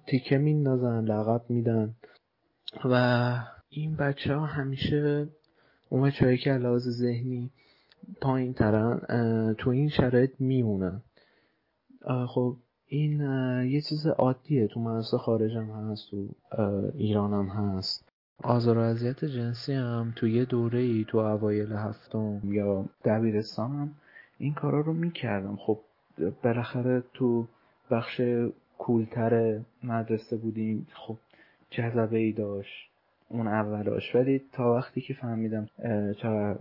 تیکه 0.07 0.38
میندازن 0.38 1.05
لقب 1.05 1.42
میدن. 1.49 1.94
و 2.85 3.35
این 3.68 3.96
بچه 3.96 4.35
ها 4.35 4.46
همیشه 4.46 5.29
اون 5.88 6.03
بچه 6.03 6.37
که 6.37 6.51
لحاظ 6.53 6.88
ذهنی 6.88 7.51
پایین 8.20 8.53
ترن 8.53 9.55
تو 9.59 9.70
این 9.70 9.88
شرایط 9.88 10.31
میمونن. 10.38 11.03
خب 12.29 12.57
این 12.87 13.20
یه 13.70 13.81
چیز 13.81 14.07
عادیه 14.07 14.68
تو 14.68 14.81
مدرسه 14.81 15.18
خارجم 15.18 15.64
هست 15.64 16.11
تو 16.11 16.29
ایرانم 16.94 17.49
هست. 17.49 18.09
آزار 18.42 18.79
و 18.79 18.81
اذیت 18.81 19.25
جنسی 19.25 19.72
هم 19.72 20.12
تو 20.16 20.27
یه 20.29 20.44
دوره 20.44 20.79
ای 20.79 21.05
تو 21.09 21.18
اوایل 21.18 21.72
هفتم 21.72 22.40
یا 22.44 22.85
دبیرستانم 23.05 23.94
این 24.38 24.55
کارا 24.55 24.81
رو 24.81 24.92
می‌کردم. 24.92 25.57
خب 25.57 25.79
بالاخره 26.44 27.03
تو 27.14 27.46
بخش 27.90 28.20
کولتر 28.79 29.61
مدرسه 29.83 30.37
بودیم. 30.37 30.87
خب 30.94 31.16
جذبه 31.70 32.18
ای 32.18 32.33
داشت 32.33 32.90
اون 33.29 33.49
اولاش 33.49 34.14
ولی 34.14 34.42
تا 34.53 34.75
وقتی 34.75 35.01
که 35.01 35.14
فهمیدم 35.14 35.68
چقدر 36.22 36.59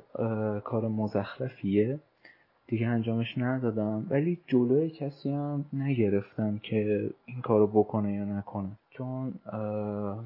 کار 0.59 0.87
مزخرفیه 0.87 1.99
دیگه 2.67 2.87
انجامش 2.87 3.37
ندادم. 3.37 4.07
ولی 4.09 4.39
جلوی 4.47 4.89
کسی 4.89 5.29
هم 5.29 5.65
نگرفتم 5.73 6.57
که 6.57 7.09
این 7.25 7.41
کارو 7.41 7.67
بکنه 7.67 8.13
یا 8.13 8.25
نکنه. 8.25 8.71
چون 8.89 9.33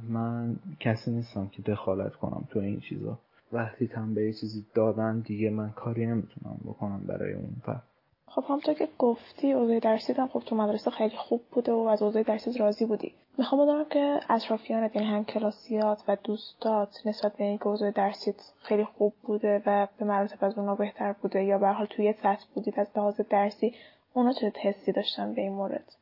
من 0.10 0.56
کسی 0.80 1.12
نیستم 1.12 1.48
که 1.48 1.62
دخالت 1.62 2.14
کنم 2.16 2.44
تو 2.50 2.60
این 2.60 2.80
چیزا. 2.80 3.20
وقتی 3.52 3.88
تم 3.88 4.14
به 4.14 4.26
یه 4.26 4.34
چیزی 4.34 4.66
دادن 4.76 5.20
دیگه 5.20 5.50
من 5.50 5.70
کاری 5.70 6.06
نمی‌تونم 6.06 6.60
بکنم 6.66 7.04
برای 7.08 7.34
اون 7.34 7.56
فرد 7.66 7.84
خب 8.26 8.44
همونطور 8.48 8.74
که 8.74 8.88
گفتی 8.98 9.52
اوضاع 9.52 9.80
درسی 9.80 10.14
هم 10.14 10.28
خب 10.28 10.40
تو 10.46 10.56
مدرسه 10.56 10.92
خیلی 10.92 11.18
خوب 11.18 11.42
بوده 11.52 11.72
و 11.72 11.78
از 11.78 12.02
اوضاع 12.02 12.24
درسی 12.24 12.58
راضی 12.60 12.86
بودی. 12.86 13.14
می‌خوام 13.38 13.62
بدونم 13.62 13.86
که 13.90 14.20
اطرافیانت 14.30 14.96
یعنی 14.96 15.08
هم 15.08 15.26
کلاسیات 15.26 16.04
و 16.08 16.18
دوستات 16.24 16.90
نسبت 17.06 17.38
به 17.38 17.44
اینکه 17.44 17.68
اوضاع 17.68 17.92
درسیت 17.92 18.36
خیلی 18.62 18.86
خوب 18.86 19.14
بوده 19.24 19.64
و 19.66 19.88
به 20.00 20.06
مراتب 20.06 20.46
از 20.46 20.58
اونا 20.58 20.76
بهتر 20.76 21.14
بوده 21.22 21.44
یا 21.44 21.58
به 21.58 21.68
حال 21.68 21.86
توی 21.86 22.14
سطح 22.14 22.46
بودید 22.56 22.80
از 22.80 22.88
لحاظ 22.96 23.22
درسی 23.30 23.74
اونا 24.14 24.34
چه 24.34 24.54
حسی 24.62 24.92
داشتن 24.92 25.34
به 25.34 25.42
این 25.42 25.54
مورد؟ 25.54 25.96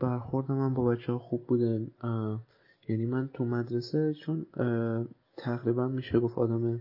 برخورد 0.00 0.52
من 0.52 0.74
با 0.74 0.84
بچه 0.84 1.12
ها 1.12 1.18
خوب 1.18 1.46
بوده. 1.46 1.86
یعنی 2.88 3.06
من 3.06 3.30
تو 3.34 3.44
مدرسه 3.44 4.14
چون 4.14 4.46
تقریبا 5.36 5.88
میشه 5.88 6.20
گفت 6.20 6.38
آدم 6.38 6.80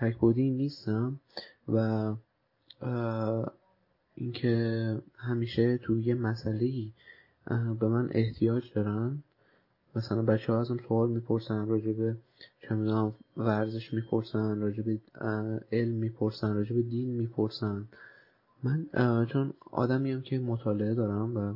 تکبودی 0.00 0.50
نیستم 0.50 1.20
و 1.68 2.14
اینکه 4.14 4.96
همیشه 5.16 5.78
تو 5.78 5.98
یه 5.98 6.14
مسئله 6.14 6.88
به 7.80 7.88
من 7.88 8.08
احتیاج 8.12 8.72
دارن. 8.74 9.22
مثلا 9.96 10.22
بچه 10.22 10.52
ها 10.52 10.60
ازم 10.60 10.78
سوال 10.88 11.10
می‌پرسن 11.10 11.66
راجع 11.66 11.92
به 11.92 12.16
چه 12.60 12.74
ورزش 13.36 13.94
می‌پرسن 13.94 14.60
راجع 14.60 14.82
به 14.82 14.98
علم 15.72 15.94
می‌پرسن 15.94 16.54
راجع 16.54 16.74
به 16.74 16.82
دین 16.82 17.08
می‌پرسن. 17.08 17.88
من 18.62 18.86
چون 19.26 19.52
آدمیم 19.70 20.22
که 20.22 20.38
مطالعه 20.38 20.94
دارم 20.94 21.36
و 21.36 21.54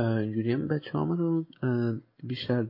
اینجوری 0.00 0.52
هم 0.52 0.68
بچه 0.68 0.90
ها 0.92 1.14
رو 1.14 1.44
بیشتر 2.22 2.66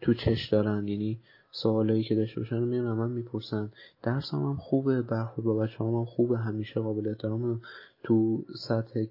تو 0.00 0.14
چش 0.14 0.48
دارن. 0.52 0.88
یعنی 0.88 1.18
سوالایی 1.50 2.04
که 2.04 2.14
داشته 2.14 2.40
باشن 2.40 2.58
میان 2.58 2.84
من 2.84 3.10
می‌پرسن. 3.10 3.72
درس 4.02 4.34
هم, 4.34 4.56
خوبه 4.56 5.02
برخورد 5.02 5.46
با 5.46 5.54
بچه 5.54 5.84
هم, 5.84 6.04
خوبه 6.04 6.38
همیشه 6.38 6.80
قابل 6.80 7.08
احترام 7.08 7.60
تو 8.02 8.44
سطح 8.68 9.04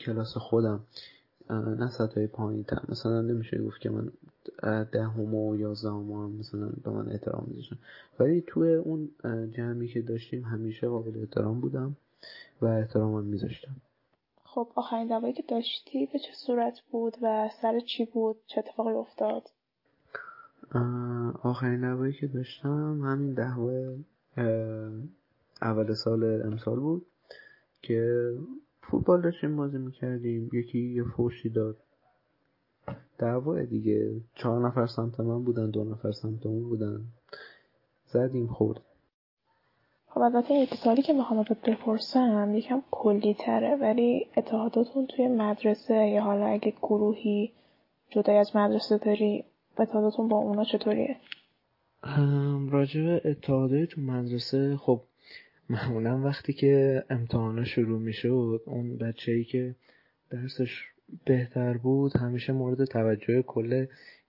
کلاس 0.00 0.36
خودم. 0.36 0.80
نه 1.50 1.90
سطح 1.90 2.26
پایین 2.26 2.64
تر. 2.64 2.82
مثلا 2.88 3.22
نمیشه 3.22 3.62
گفت 3.62 3.80
که 3.80 3.90
من 3.90 4.12
دهم 4.92 5.34
و 5.34 5.56
یازدهم 5.56 6.12
هم 6.12 6.30
مثلا 6.30 6.72
به 6.84 6.90
من 6.90 7.08
احترام 7.08 7.44
میذاشن 7.48 7.76
ولی 8.20 8.44
تو 8.46 8.60
اون 8.60 9.08
جمعی 9.56 9.88
که 9.88 10.02
داشتیم 10.02 10.42
همیشه 10.42 10.88
قابل 10.88 11.20
احترام 11.20 11.60
بودم 11.60 11.96
و 12.62 12.66
احترامم 12.66 13.24
میذاشتم. 13.24 13.76
خب 14.44 14.68
آخرین 14.74 15.06
دعوایی 15.06 15.32
که 15.32 15.44
داشتی 15.48 16.06
به 16.06 16.18
چه 16.18 16.32
صورت 16.46 16.80
بود 16.90 17.16
و 17.22 17.48
سر 17.62 17.80
چی 17.80 18.04
بود؟ 18.04 18.36
چه 18.46 18.58
اتفاقی 18.58 18.92
افتاد؟ 18.92 19.42
آخرین 21.42 21.80
دعوایی 21.80 22.12
که 22.12 22.26
داشتم 22.26 23.00
همین 23.04 23.34
دعوای 23.34 23.96
اول 25.62 25.94
سال 25.94 26.42
امسال 26.42 26.80
بود 26.80 27.06
که 27.82 28.30
فوتبال 28.82 29.22
داشتیم 29.22 29.56
بازی 29.56 29.78
می‌کردیم. 29.78 30.50
یکی 30.52 30.78
یه 30.78 31.04
فوشی 31.04 31.48
داد. 31.48 31.76
دعوای 33.18 33.66
دیگه. 33.66 34.20
چهار 34.34 34.68
نفر 34.68 34.86
سمت 34.86 35.20
من 35.20 35.44
بودن 35.44 35.70
دو 35.70 35.84
نفر 35.84 36.12
سمت 36.12 36.46
اون 36.46 36.62
بودن. 36.62 37.00
زدیم 38.06 38.46
خورد. 38.46 38.80
خب 40.08 40.20
البته 40.20 40.54
یک 40.54 40.74
سالی 40.74 41.02
که 41.02 41.12
می‌خوام 41.12 41.40
ازت 41.40 41.70
بپرسم 41.70 42.54
یکم 42.54 42.82
کلی 42.90 43.34
تره 43.34 43.76
ولی 43.76 44.26
اتحاداتون 44.36 45.06
توی 45.06 45.28
مدرسه 45.28 45.94
یا 45.94 46.22
حالا 46.22 46.46
اگه 46.46 46.74
گروهی 46.82 47.52
جدای 48.10 48.36
از 48.36 48.56
مدرسه 48.56 48.98
داری 48.98 49.44
اتحاداتون 49.82 50.28
با 50.28 50.36
اونا 50.36 50.64
چطوریه؟ 50.64 51.16
راجع 52.70 53.02
به 53.02 53.22
اتحاده 53.24 53.86
تو 53.86 54.00
مدرسه 54.00 54.76
خب 54.76 55.00
معمولا 55.70 56.20
وقتی 56.20 56.52
که 56.52 57.04
امتحانا 57.10 57.64
شروع 57.64 57.98
می‌شد 57.98 58.62
اون 58.66 58.96
بچه 58.96 59.32
ای 59.32 59.44
که 59.44 59.74
درسش 60.30 60.84
بهتر 61.24 61.76
بود 61.76 62.16
همیشه 62.16 62.52
مورد 62.52 62.84
توجه 62.84 63.42
کل 63.42 63.86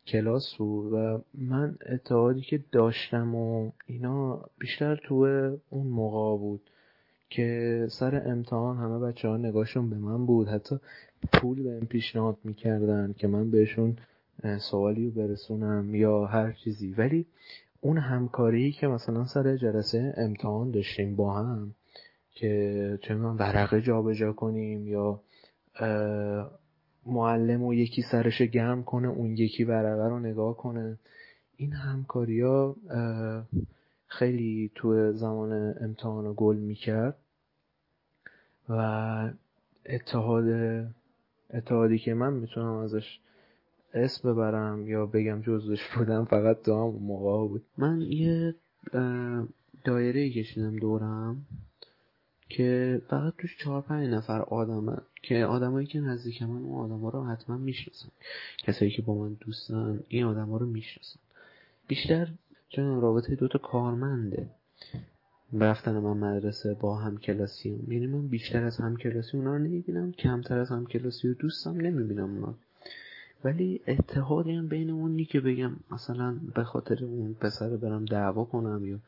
کلاس 0.07 0.55
بود 0.55 0.93
و 0.93 1.21
من 1.33 1.77
اتحادی 1.89 2.41
که 2.41 2.63
داشتم 2.71 3.36
و 3.36 3.71
اینا 3.86 4.45
بیشتر 4.60 4.95
تو 4.95 5.15
اون 5.69 5.88
موقع 5.88 6.38
بود 6.39 6.62
که 7.29 7.88
سر 7.89 8.23
امتحان 8.25 8.77
همه 8.77 8.99
بچه 8.99 9.27
ها 9.27 9.38
نگاهشون 9.38 9.89
به 9.89 9.95
من 9.95 10.25
بود. 10.25 10.47
حتی 10.47 10.75
پول 11.33 11.63
بهم 11.63 11.86
پیشنهاد 11.86 12.38
می‌کردن 12.43 13.15
که 13.17 13.27
من 13.27 13.51
بهشون 13.51 13.97
سوالی 14.71 15.06
رو 15.06 15.12
برسونم 15.12 15.95
یا 15.95 16.26
هر 16.26 16.52
چیزی. 16.52 16.93
ولی 16.93 17.26
اون 17.82 17.97
همکاری 17.97 18.71
که 18.71 18.88
مثلا 18.88 19.26
سر 19.26 19.58
جلسه 19.58 20.13
امتحان 20.17 20.71
داشتیم 20.71 21.15
با 21.15 21.34
هم 21.34 21.76
که 22.32 23.00
چه 23.02 23.15
ورقه 23.15 23.82
جابجا 23.82 24.34
کنیم 24.34 24.88
یا 24.88 25.21
معلم 27.06 27.63
و 27.63 27.73
یکی 27.73 28.02
سرش 28.02 28.41
گرم 28.41 28.84
کنه 28.84 29.08
اون 29.08 29.32
یکی 29.32 29.63
ورقه 29.63 30.08
رو 30.10 30.19
نگاه 30.19 30.58
کنه 30.58 30.97
این 31.58 31.73
همکاری 31.73 32.41
ها 32.41 32.76
خیلی 34.08 34.71
تو 34.76 35.13
زمان 35.13 35.76
امتحان 35.82 36.26
رو 36.26 36.34
گل 36.34 36.56
می‌کرد 36.58 37.17
و 38.69 39.32
اتحاد 39.86 40.45
اتحادی 41.54 42.00
که 42.00 42.13
من 42.13 42.34
می‌تونم 42.34 42.73
ازش 42.73 43.19
اسم 43.93 44.34
ببرم 44.34 44.88
یا 44.88 45.06
بگم 45.06 45.41
جزش 45.41 45.88
بودم 45.95 46.26
فقط 46.26 46.67
هم 46.67 46.89
موقع 46.89 47.47
بود. 47.47 47.63
من 47.78 48.02
یه 48.02 48.56
دایره 49.84 50.30
کشیدم 50.30 50.76
دورم 50.76 51.45
که 52.50 53.02
فقط 53.10 53.34
توش 53.38 53.58
چهار 53.58 53.82
پنج 53.82 54.10
نفر 54.10 54.41
آدمه 54.41 54.97
که 55.23 55.45
آدمایی 55.45 55.88
که 55.88 56.00
نزدیک 56.00 56.43
من 56.43 56.62
اون 56.62 56.91
آدما 56.91 57.10
رو 57.10 57.23
حتما 57.23 57.58
می‌شناسن. 57.58 58.10
کسایی 58.58 58.91
که 58.91 59.02
با 59.02 59.15
من 59.15 59.38
دوستن 59.39 60.00
این 60.08 60.23
آدما 60.23 60.58
رو 60.58 60.65
می‌شناسن. 60.65 61.19
بیشتر 61.88 62.28
چون 62.69 63.02
رابطه 63.02 63.36
دوتا 63.36 63.60
کارمنده. 63.60 64.50
رفتن 65.54 66.00
من 66.00 66.17
مدرسه 66.17 66.73
با 66.73 66.95
هم 66.95 67.17
کلاسی 67.17 67.69
هم. 67.69 67.91
یعنی 67.91 68.08
من 68.08 68.28
بیشتر 68.28 68.63
از 68.63 68.78
هم 68.78 68.97
کلاسی 68.97 69.38
اونا 69.38 69.54
رو 69.54 69.60
نمی‌بینم 69.60 70.12
کمتر 70.12 70.58
از 70.58 70.69
هم 70.69 70.86
کلاسی 70.86 71.28
و 71.28 71.34
دوستم 71.34 71.82
نمی‌بینم 71.82 72.34
اونا 72.34 72.56
ولی 73.43 73.82
اتحادی 73.88 74.52
هم 74.52 74.67
بین 74.67 74.89
اونی 74.89 75.26
که 75.26 75.39
بگم 75.39 75.71
مثلا 75.91 76.39
به 76.56 76.63
خاطر 76.63 77.06
اون 77.06 77.34
پسر 77.34 77.69
برم 77.69 78.06
دعوا 78.06 78.43
کنم 78.45 78.86
یا 78.86 79.00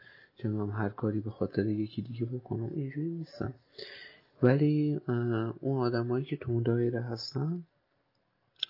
من 0.44 0.70
هر 0.70 0.89
کاری 0.89 1.20
به 1.20 1.30
خاطر 1.30 1.65
یکی 1.65 2.02
دیگه 2.02 2.26
بکنم 2.26 2.72
اینجوری 2.76 3.10
نیستم. 3.10 3.54
ولی 4.44 5.00
اون 5.60 5.78
آدمایی 5.78 6.26
که 6.26 6.38
تو 6.38 6.52
اون 6.52 6.63
دایره 6.63 7.02
هستن 7.02 7.63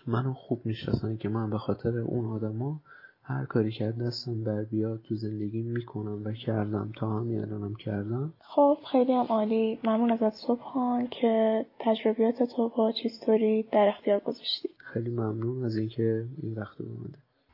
منو 0.07 0.33
خوب 0.33 0.65
می‌شناسن 0.65 1.17
که 1.17 1.29
من 1.29 1.49
به 1.49 1.57
خاطر 1.57 1.97
اون 1.97 2.25
آدما 2.25 2.81
هر 3.29 3.45
کاری 3.45 3.71
که 3.71 3.85
دستم 3.85 4.43
بر 4.43 4.63
بیاد 4.63 5.01
تو 5.01 5.15
زندگی 5.15 5.61
می‌کنم 5.61 6.21
و 6.25 6.31
کردم. 6.31 6.91
تا 6.95 7.19
همین 7.19 7.39
الانم 7.39 7.75
کردم. 7.75 8.33
خب 8.39 8.77
خیلی 8.91 9.13
هم 9.13 9.25
عالی. 9.29 9.79
ممنون 9.83 10.11
ازت 10.11 10.33
صبحان 10.33 11.07
که 11.07 11.65
تجربیات 11.79 12.43
تو 12.43 12.69
با 12.77 12.91
چیستوری 12.91 13.63
در 13.63 13.91
اختیار 13.95 14.19
گذاشتی. 14.19 14.69
خیلی 14.77 15.09
ممنون 15.09 15.65
از 15.65 15.77
اینکه 15.77 16.25
این 16.43 16.53
وقت 16.53 16.79
رو 16.79 16.85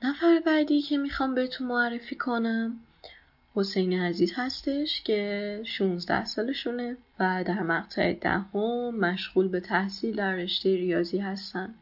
نفر 0.04 0.42
بعدی 0.46 0.82
که 0.82 0.98
می‌خوام 0.98 1.36
بهتون 1.36 1.68
معرفی 1.68 2.16
کنم. 2.16 2.74
حسین 3.56 3.94
عزیز 3.94 4.32
هستش 4.36 5.04
که 5.04 5.62
16 5.66 6.26
سالشونه 6.26 6.98
و 7.20 7.44
در 7.48 7.64
مقطع 7.64 8.14
دهم 8.14 8.96
مشغول 9.00 9.48
به 9.48 9.60
تحصیل 9.60 10.16
در 10.16 10.36
رشته 10.36 10.76
ریاضی 10.76 11.18
هستن. 11.18 11.76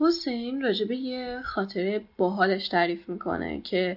حسین 0.00 0.62
راجبه 0.62 0.96
یه 0.96 1.40
خاطره 1.44 2.00
باحالش 2.16 2.68
تعریف 2.68 3.08
می‌کنه 3.08 3.60
که 3.60 3.96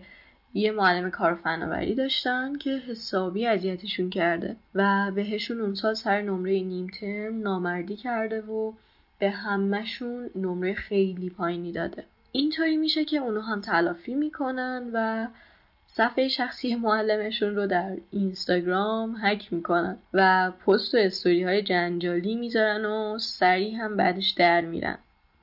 یه 0.54 0.72
معلم 0.72 1.12
کار 1.12 1.36
فناوری 1.36 1.96
داشتن 1.96 2.58
که 2.58 2.70
حسابی 2.70 3.48
اذیتشون 3.48 4.10
کرده 4.10 4.56
و 4.76 5.12
بهشون 5.16 5.62
اون 5.62 5.76
سال 5.76 5.94
سر 5.94 6.22
نمره 6.22 6.60
نیم 6.60 6.88
ترم 6.88 7.42
نامردی 7.42 7.96
کرده 7.96 8.42
و 8.42 8.72
به 9.20 9.30
همهشون 9.30 10.30
نمره 10.36 10.74
خیلی 10.74 11.30
پایینی 11.30 11.72
داده. 11.72 12.04
اینطوری 12.32 12.78
میشه 12.78 13.06
که 13.06 13.18
اونو 13.18 13.42
هم 13.42 13.62
تلافی 13.62 14.16
می‌کنن 14.16 14.90
و 14.94 15.28
صفحه 15.88 16.28
شخصی 16.28 16.76
معلمشون 16.76 17.56
رو 17.56 17.68
در 17.68 17.98
اینستاگرام 18.12 19.16
هک 19.22 19.54
می‌کنن 19.54 19.98
و 20.14 20.52
پست 20.66 20.96
و 20.96 20.98
استوری 20.98 21.44
های 21.44 21.62
جنجالی 21.62 22.36
می‌ذارن 22.36 22.86
و 22.86 23.20
سریع 23.20 23.76
هم 23.76 23.98
بعدش 23.98 24.30
در 24.30 24.62
میرن. 24.62 24.98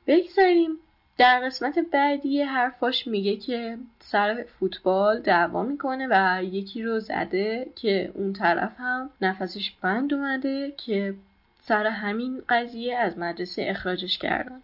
بگذاریم. 0.06 0.70
در 1.18 1.40
قسمت 1.40 1.78
بعدی 1.78 2.42
حرفاش 2.42 3.06
میگه 3.06 3.36
که 3.36 3.78
سر 4.00 4.44
فوتبال 4.58 5.20
دعوا 5.20 5.62
می‌کنه 5.62 6.08
و 6.10 6.44
یکی 6.44 6.82
رو 6.82 7.00
زده 7.00 7.66
که 7.76 8.12
اون 8.14 8.32
طرف 8.32 8.72
هم 8.78 9.10
نفسش 9.20 9.70
بند 9.70 10.14
اومده 10.14 10.72
که 10.76 11.14
سر 11.62 11.86
همین 11.86 12.42
قضیه 12.48 12.96
از 12.96 13.18
مدرسه 13.18 13.64
اخراجش 13.68 14.18
کردن. 14.18 14.60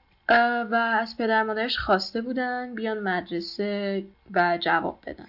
و 0.71 0.75
از 1.01 1.17
پدر 1.17 1.43
مادرش 1.43 1.79
خواسته 1.79 2.21
بودن 2.23 2.75
بیان 2.75 2.99
مدرسه 2.99 4.05
و 4.35 4.59
جواب 4.61 4.99
بدن. 5.07 5.27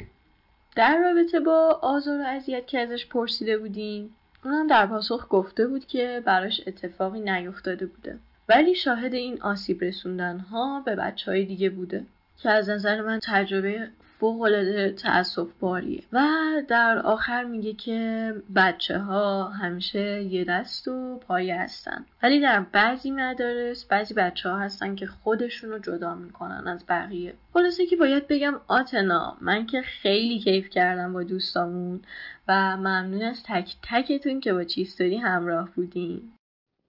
در 0.75 0.97
رابطه 0.97 1.39
با 1.39 1.79
آزار 1.81 2.21
و 2.21 2.23
اذیت 2.23 2.67
که 2.67 2.79
ازش 2.79 3.05
پرسیده 3.05 3.57
بودیم 3.57 4.15
اونم 4.45 4.67
در 4.67 4.85
پاسخ 4.85 5.27
گفته 5.29 5.67
بود 5.67 5.85
که 5.85 6.21
براش 6.25 6.61
اتفاقی 6.67 7.19
نیفتاده 7.19 7.85
بوده. 7.85 8.19
ولی 8.51 8.75
شاهد 8.75 9.13
این 9.13 9.41
آسیب 9.41 9.83
رسوندن 9.83 10.39
ها 10.39 10.81
به 10.85 10.95
بچه 10.95 11.31
های 11.31 11.45
دیگه 11.45 11.69
بوده 11.69 12.05
که 12.37 12.49
از 12.49 12.69
نظر 12.69 13.01
من 13.01 13.19
تجربه 13.23 13.87
فوقالعاده 14.19 14.91
تأصف 14.91 15.47
باریه 15.59 16.03
و 16.13 16.27
در 16.67 16.99
آخر 16.99 17.43
میگه 17.43 17.73
که 17.73 18.33
بچه 18.55 18.99
ها 18.99 19.49
همیشه 19.49 20.23
یه 20.23 20.45
دست 20.45 20.87
و 20.87 21.19
پایه 21.27 21.61
هستن. 21.61 22.05
ولی 22.23 22.39
در 22.39 22.59
بعضی 22.59 23.11
مدارس 23.11 23.85
بعضی 23.85 24.13
بچه 24.13 24.49
ها 24.49 24.59
هستن 24.59 24.95
که 24.95 25.07
خودشون 25.07 25.69
رو 25.69 25.79
جدا 25.79 26.15
می‌کنن 26.15 26.67
از 26.67 26.85
بقیه. 26.89 27.33
خلاصه 27.53 27.85
که 27.85 27.95
باید 27.95 28.27
بگم 28.27 28.53
آتنا 28.67 29.37
من 29.41 29.65
که 29.65 29.81
خیلی 29.81 30.39
کیف 30.39 30.69
کردم 30.69 31.13
با 31.13 31.23
دوستامون 31.23 32.01
و 32.47 32.77
ممنون 32.77 33.21
از 33.21 33.43
تک 33.43 33.75
تکتون 33.83 34.39
که 34.39 34.53
با 34.53 34.63
چیستوری 34.63 35.17
همراه 35.17 35.69
بودین. 35.75 36.31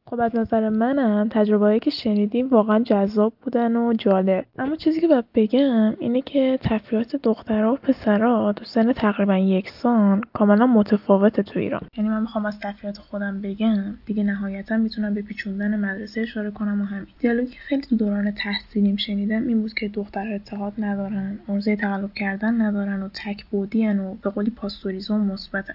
خب 0.06 0.20
از 0.20 0.36
نظر 0.36 0.68
منم 0.68 1.28
تجربه‌ای 1.30 1.78
که 1.78 1.90
شنیدیم 1.90 2.48
واقعا 2.48 2.78
جذاب 2.78 3.32
بودن 3.42 3.76
و 3.76 3.92
جالب. 3.92 4.44
اما 4.58 4.76
چیزی 4.76 5.00
که 5.00 5.08
باید 5.08 5.24
بگم 5.34 5.96
اینه 6.00 6.20
که 6.20 6.58
تفریحات 6.62 7.16
دخترها 7.16 7.72
و 7.72 7.76
پسرها 7.76 8.52
تو 8.52 8.64
سن 8.64 8.92
تقریبا 8.92 9.36
یکسان 9.36 10.20
کاملا 10.32 10.66
متفاوته 10.66 11.42
تو 11.42 11.58
ایران. 11.58 11.80
یعنی 11.96 12.10
من 12.10 12.20
می‌خوام 12.20 12.46
از 12.46 12.60
تفریحات 12.60 12.98
خودم 12.98 13.40
بگم 13.40 13.94
دیگه 14.06 14.22
نهایتا 14.22 14.76
می‌تونم 14.76 15.14
به 15.14 15.22
پیچوندن 15.22 15.80
مدرسه 15.80 16.20
اشاره 16.20 16.50
کنم 16.50 16.80
و 16.80 16.84
همین. 16.84 17.06
دیالوگی 17.18 17.50
که 17.50 17.58
خیلی 17.58 17.82
تو 17.82 17.96
دوران 17.96 18.30
تحصیلیم 18.30 18.96
شنیدم 18.96 19.46
این 19.46 19.60
بود 19.62 19.74
که 19.74 19.88
دخترها 19.88 20.34
اتحاد 20.34 20.72
ندارن 20.78 21.38
ارزه 21.48 21.76
تقلب 21.76 22.12
کردن 22.14 22.60
ندارن 22.60 23.02
و 23.02 23.08
تک 23.08 23.44
بودین 23.44 23.98
و 23.98 24.14
به 24.14 24.30
قولی 24.30 24.50
پاستوریزم 24.50 25.20
مثبتن. 25.20 25.74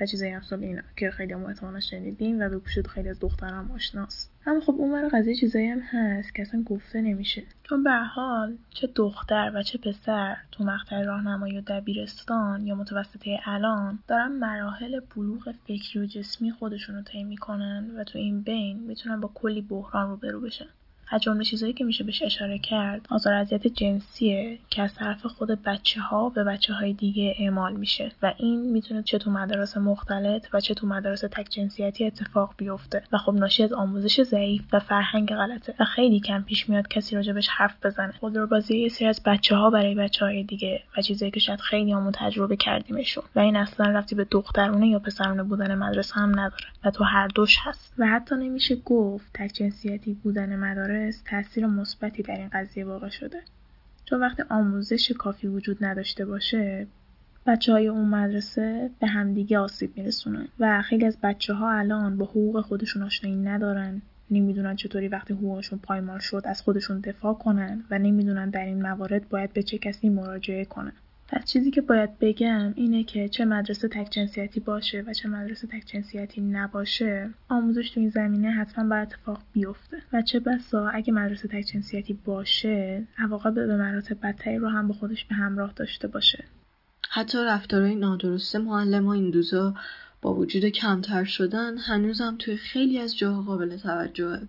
و 0.00 0.06
چیزای 0.06 0.38
اینا 0.60 0.82
که 0.96 1.10
خیلی 1.10 1.32
هم 1.32 1.44
احتمالا 1.44 1.80
شنیدیم 1.80 2.40
و 2.40 2.48
به 2.48 2.60
خیلی 2.88 3.08
از 3.08 3.20
دخترم 3.20 3.70
آشناست. 3.70 4.32
اما 4.46 4.60
خب 4.60 4.74
اون 4.78 5.08
قضیه 5.08 5.34
چیزایی 5.34 5.66
هم 5.66 5.80
هست 5.80 6.34
که 6.34 6.42
اصلا 6.42 6.62
گفته 6.62 7.00
نمیشه. 7.00 7.42
چون 7.62 7.84
به 7.84 7.90
حال 7.90 8.56
چه 8.70 8.86
دختر 8.94 9.52
و 9.54 9.62
چه 9.62 9.78
پسر 9.78 10.36
تو 10.52 10.64
مقطع 10.64 11.02
راهنمایی 11.02 11.58
و 11.58 11.60
دبیرستان 11.60 12.66
یا 12.66 12.74
متوسطه 12.74 13.38
الان 13.44 13.98
دارن 14.08 14.32
مراحل 14.32 15.00
بلوغ 15.16 15.54
فکری 15.64 16.00
و 16.00 16.06
جسمی 16.06 16.50
خودشون 16.50 16.96
رو 16.96 17.02
طی 17.02 17.24
می‌کنن 17.24 17.90
و 17.96 18.04
تو 18.04 18.18
این 18.18 18.42
بین 18.42 18.78
می‌تونن 18.78 19.20
با 19.20 19.30
کلی 19.34 19.60
بحران 19.60 20.10
روبرو 20.10 20.40
بشن. 20.40 20.68
از 21.12 21.20
جمله 21.20 21.44
چیزهایی 21.44 21.74
که 21.74 21.84
میشه 21.84 22.04
بهش 22.04 22.22
اشاره 22.22 22.58
کرد 22.58 23.06
آزار 23.10 23.34
اذیت 23.34 23.66
جنسیه 23.66 24.58
که 24.70 24.82
از 24.82 24.94
طرف 24.94 25.26
خود 25.26 25.48
بچه 25.48 26.00
ها 26.00 26.28
به 26.28 26.44
بچه 26.44 26.74
های 26.74 26.92
دیگه 26.92 27.34
اعمال 27.38 27.72
میشه 27.72 28.12
و 28.22 28.34
این 28.38 28.60
می‌تونه 28.60 29.02
چه 29.02 29.18
تو 29.18 29.30
مدارس 29.30 29.76
مختلط 29.76 30.46
و 30.52 30.60
چه 30.60 30.74
تو 30.74 30.86
مدارس 30.86 31.20
تک 31.20 31.46
جنسیتی 31.50 32.04
اتفاق 32.04 32.54
بیفته. 32.56 33.02
و 33.12 33.18
خب 33.18 33.32
ناشی 33.32 33.62
از 33.62 33.72
آموزش 33.72 34.22
ضعیف 34.22 34.62
و 34.72 34.80
فرهنگ 34.80 35.28
غلطه 35.28 35.74
و 35.80 35.84
خیلی 35.84 36.20
کم 36.20 36.42
پیش 36.42 36.68
میاد 36.68 36.88
کسی 36.88 37.16
راجبش 37.16 37.48
حرف 37.48 37.86
بزنه. 37.86 38.14
بازی 38.50 38.78
یه 38.78 38.88
سری 38.88 39.08
از 39.08 39.20
بچه 39.26 39.56
ها 39.56 39.70
برای 39.70 39.94
بچه 39.94 40.24
های 40.24 40.42
دیگه 40.42 40.82
و 40.96 41.02
چیزایی 41.02 41.30
که 41.30 41.40
شاید 41.40 41.60
خیلی 41.60 41.92
همون 41.92 42.12
تجربه 42.14 42.56
کردیمشون. 42.56 43.24
و 43.36 43.40
این 43.40 43.56
اصلا 43.56 43.86
رفتی 43.86 44.14
به 44.14 44.26
دخترونه 44.30 44.88
یا 44.88 44.98
پسرونه 44.98 45.42
بودن 45.42 45.74
مدرسه 45.74 46.14
هم 46.14 46.30
نداره 46.40 46.66
و 46.84 46.90
تو 46.90 47.04
هر 47.04 47.28
دوش 47.28 47.58
هست. 47.62 47.94
و 47.98 48.06
حتی 48.06 48.34
نمیشه 48.34 48.76
گفت 48.76 49.26
تک 49.34 49.52
جنسیتی 49.54 50.14
بودن 50.14 50.56
مدارس 50.56 51.01
تاثیر 51.10 51.66
مثبتی 51.66 52.22
در 52.22 52.36
این 52.36 52.48
قضیه 52.52 52.84
واقع 52.84 53.08
شده. 53.08 53.40
چون 54.04 54.20
وقتی 54.20 54.42
آموزش 54.50 55.12
کافی 55.12 55.46
وجود 55.46 55.84
نداشته 55.84 56.24
باشه 56.24 56.86
بچه 57.46 57.72
های 57.72 57.88
اون 57.88 58.08
مدرسه 58.08 58.90
به 59.00 59.06
همدیگه 59.06 59.58
آسیب 59.58 59.96
میرسونن 59.96 60.48
و 60.58 60.82
خیلی 60.82 61.06
از 61.06 61.18
بچه 61.22 61.54
ها 61.54 61.70
الان 61.70 62.18
با 62.18 62.24
حقوق 62.24 62.60
خودشون 62.60 63.02
آشنایی 63.02 63.36
ندارن. 63.36 64.02
نمی‌دونن 64.30 64.76
چطوری 64.76 65.08
وقتی 65.08 65.34
حقوقشون 65.34 65.78
پایمال 65.78 66.18
شد 66.18 66.42
از 66.44 66.62
خودشون 66.62 67.00
دفاع 67.00 67.34
کنن 67.34 67.84
و 67.90 67.98
نمی‌دونن 67.98 68.50
در 68.50 68.64
این 68.64 68.82
موارد 68.82 69.28
باید 69.28 69.52
به 69.52 69.62
چه 69.62 69.78
کسی 69.78 70.08
مراجعه 70.08 70.64
کنن. 70.64 70.92
پس 71.32 71.44
چیزی 71.44 71.70
که 71.70 71.80
باید 71.80 72.18
بگم 72.18 72.72
اینه 72.76 73.04
که 73.04 73.28
چه 73.28 73.44
مدرسه 73.44 73.88
تک 73.88 74.08
جنسیتی 74.10 74.60
باشه 74.60 75.04
و 75.06 75.12
چه 75.12 75.28
مدرسه 75.28 75.66
تک 75.66 75.86
جنسیتی 75.86 76.40
نباشه 76.40 77.30
آموزش 77.48 77.90
تو 77.90 78.00
این 78.00 78.10
زمینه 78.10 78.50
حتما 78.50 78.88
باید 78.88 79.08
اتفاق 79.08 79.42
بیفته. 79.52 80.02
و 80.12 80.22
چه 80.22 80.40
بسا 80.40 80.88
اگه 80.88 81.12
مدرسه 81.12 81.48
تک 81.48 81.60
جنسیتی 81.72 82.18
باشه 82.24 83.06
عواقب 83.18 83.54
به 83.54 83.76
مراتب 83.76 84.18
بدتری 84.22 84.58
رو 84.58 84.68
هم 84.68 84.88
به 84.88 84.94
خودش 84.94 85.24
به 85.24 85.34
همراه 85.34 85.72
داشته 85.76 86.08
باشه. 86.08 86.44
حتی 87.10 87.38
رفتارهای 87.38 87.94
نادرست 87.94 88.56
معلم 88.56 89.06
این 89.06 89.30
دوزا 89.30 89.74
با 90.22 90.34
وجود 90.34 90.64
کمتر 90.64 91.24
شدن 91.24 91.78
هنوزم 91.78 92.36
توی 92.38 92.56
خیلی 92.56 92.98
از 92.98 93.18
جاها 93.18 93.42
قابل 93.42 93.76
توجهه. 93.76 94.40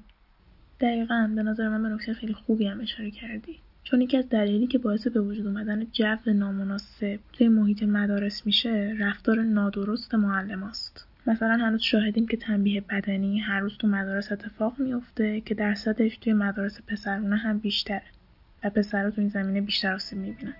دقیقا 0.79 1.31
به 1.35 1.43
نظر 1.43 1.69
من 1.69 1.83
به 1.83 1.89
نکته 1.89 2.13
خیلی 2.13 2.33
خوبی 2.33 2.67
هم 2.67 2.81
اشاره 2.81 3.11
کردی. 3.11 3.62
چون 3.83 4.01
یکی 4.01 4.17
از 4.17 4.29
دلایلی 4.29 4.67
که 4.67 4.77
باعث 4.77 5.07
به 5.07 5.21
وجود 5.21 5.47
اومدن 5.47 5.85
جو 5.91 6.15
نامناسب 6.25 7.19
توی 7.33 7.47
محیط 7.47 7.83
مدارس 7.83 8.45
میشه 8.45 8.95
رفتار 8.99 9.41
نادرست 9.41 10.15
معلم 10.15 10.63
است. 10.63 11.07
مثلا 11.27 11.57
هنوز 11.57 11.81
شاهدیم 11.81 12.27
که 12.27 12.37
تنبیه 12.37 12.81
بدنی 12.81 13.39
هر 13.39 13.59
روز 13.59 13.77
تو 13.77 13.87
مدارس 13.87 14.31
اتفاق 14.31 14.79
میفته 14.79 15.41
که 15.41 15.55
درصدش 15.55 16.17
توی 16.17 16.33
مدارس 16.33 16.81
پسرونه 16.87 17.35
هم 17.35 17.59
بیشتره 17.59 18.03
و 18.63 18.69
پسرها 18.69 19.11
تو 19.11 19.21
این 19.21 19.29
زمینه 19.29 19.61
بیشتر 19.61 19.93
آسیب 19.93 20.19
می‌بینن 20.19 20.55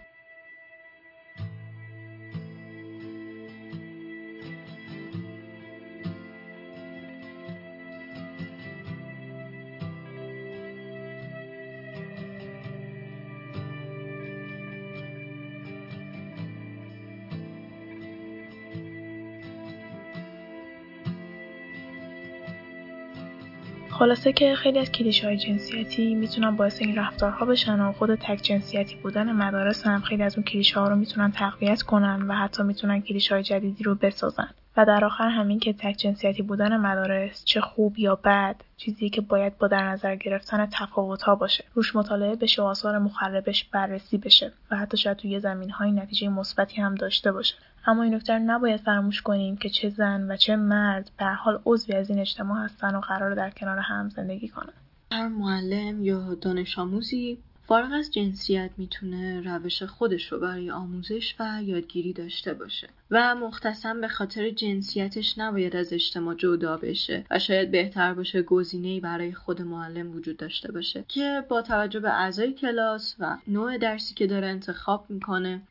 خلاصه 24.04 24.34
که 24.34 24.56
خیلی 24.56 24.80
از 24.80 24.91
کلیش 24.91 25.24
های 25.24 25.38
جنسیتی 25.38 26.16
می‌تونن 26.16 26.56
باعث 26.56 26.82
این 26.82 26.95
رفتارها 26.95 27.45
بشن 27.45 27.80
و 27.80 27.91
خود 27.91 28.16
تک 28.16 28.39
جنسیتی 28.41 28.95
بودن 28.95 29.32
مدارس 29.32 29.88
هم 29.88 30.01
خیلی 30.01 30.24
از 30.24 30.36
اون 30.36 30.43
کلیش 30.43 30.72
ها 30.72 30.88
رو 30.88 30.95
می‌تونن 30.95 31.32
تقویت 31.32 31.82
کنن 31.82 32.22
و 32.22 32.34
حتی 32.34 32.64
می‌تونن 32.64 33.01
کلیش 33.01 33.32
های 33.32 33.43
جدیدی 33.43 33.84
رو 33.84 33.95
بسازن. 33.95 34.49
و 34.78 34.86
در 34.86 35.06
آخر 35.06 35.28
همین 35.28 35.60
که 35.60 35.74
تک 35.74 35.95
جنسیتی 35.97 36.41
بودن 36.41 36.78
مدارس 36.78 37.43
چه 37.45 37.62
خوب 37.62 37.99
یا 37.99 38.16
بد 38.16 38.56
چیزی 38.78 39.10
که 39.10 39.22
باید 39.22 39.58
با 39.58 39.68
در 39.68 39.84
نظر 39.84 40.16
گرفتن 40.16 40.66
تفاوت 40.66 41.22
ها 41.22 41.36
باشه. 41.36 41.64
روش 41.74 41.95
مطالعه 41.95 42.36
بشه 42.36 42.62
و 42.62 42.66
آثار 42.66 42.97
مخربش 42.97 43.64
بررسی 43.64 44.18
بشه 44.18 44.51
و 44.72 44.78
حتی 44.78 44.97
شاید 44.97 45.18
توی 45.18 45.39
زمین 45.39 45.70
های 45.70 45.91
نتیجه 45.91 46.30
مثبتی 46.30 46.82
هم 46.82 46.95
داشته 46.95 47.32
باشه. 47.32 47.56
اما 47.86 48.03
این 48.03 48.13
نکته 48.13 48.39
نباید 48.39 48.81
فراموش 48.81 49.21
کنیم 49.21 49.57
که 49.57 49.69
چه 49.69 49.89
زن 49.89 50.31
و 50.31 50.38
چه 50.38 50.55
مرد 50.55 51.11
به 51.19 51.25
حال 51.25 51.61
عضوی 51.65 51.95
از 51.95 52.09
این 52.09 52.19
اجتماع 52.19 52.63
هستن 52.65 52.95
و 52.95 52.99
قرار 52.99 53.36
در 53.36 53.49
کنار 53.49 53.77
هم 53.77 54.09
زندگی 54.09 54.47
کنن. 54.47 54.73
هر 55.11 55.27
معلم 55.27 56.03
یا 56.03 56.36
دانش 56.41 56.79
آموزی 56.79 57.38
فارغ 57.68 57.91
از 57.93 58.11
جنسیت 58.11 58.72
می‌تونه 58.78 59.41
روش 59.41 59.84
خودش 59.84 60.32
رو 60.32 60.39
برای 60.39 60.72
آموزش 60.72 61.36
و 61.39 61.64
یادگیری 61.64 62.14
داشته 62.14 62.53
باشه 62.53 62.89
و 63.11 63.36
مختصم 63.36 64.01
به 64.01 64.07
خاطر 64.07 64.49
جنسیتش 64.49 65.38
نباید 65.38 65.76
از 65.76 65.93
اجتماع 65.93 66.36
جدا 66.36 66.78
بشه 66.78 67.26
و 67.32 67.39
شاید 67.39 67.72
بهتر 67.72 68.14
باشه 68.14 68.41
گزینه‌ای 68.41 68.99
برای 68.99 69.34
خود 69.34 69.61
معلم 69.61 70.16
وجود 70.16 70.38
داشته 70.38 70.72
باشه 70.72 71.05
که 71.07 71.43
با 71.49 71.61
توجه 71.61 71.99
به 71.99 72.09
اعضای 72.09 72.53
کلاس 72.53 73.16
و 73.20 73.38
نوع 73.47 73.78
درسی 73.78 74.14
که 74.14 74.28
داره 74.28 74.47
انتخاب 74.47 75.05
می‌کنه 75.09 75.61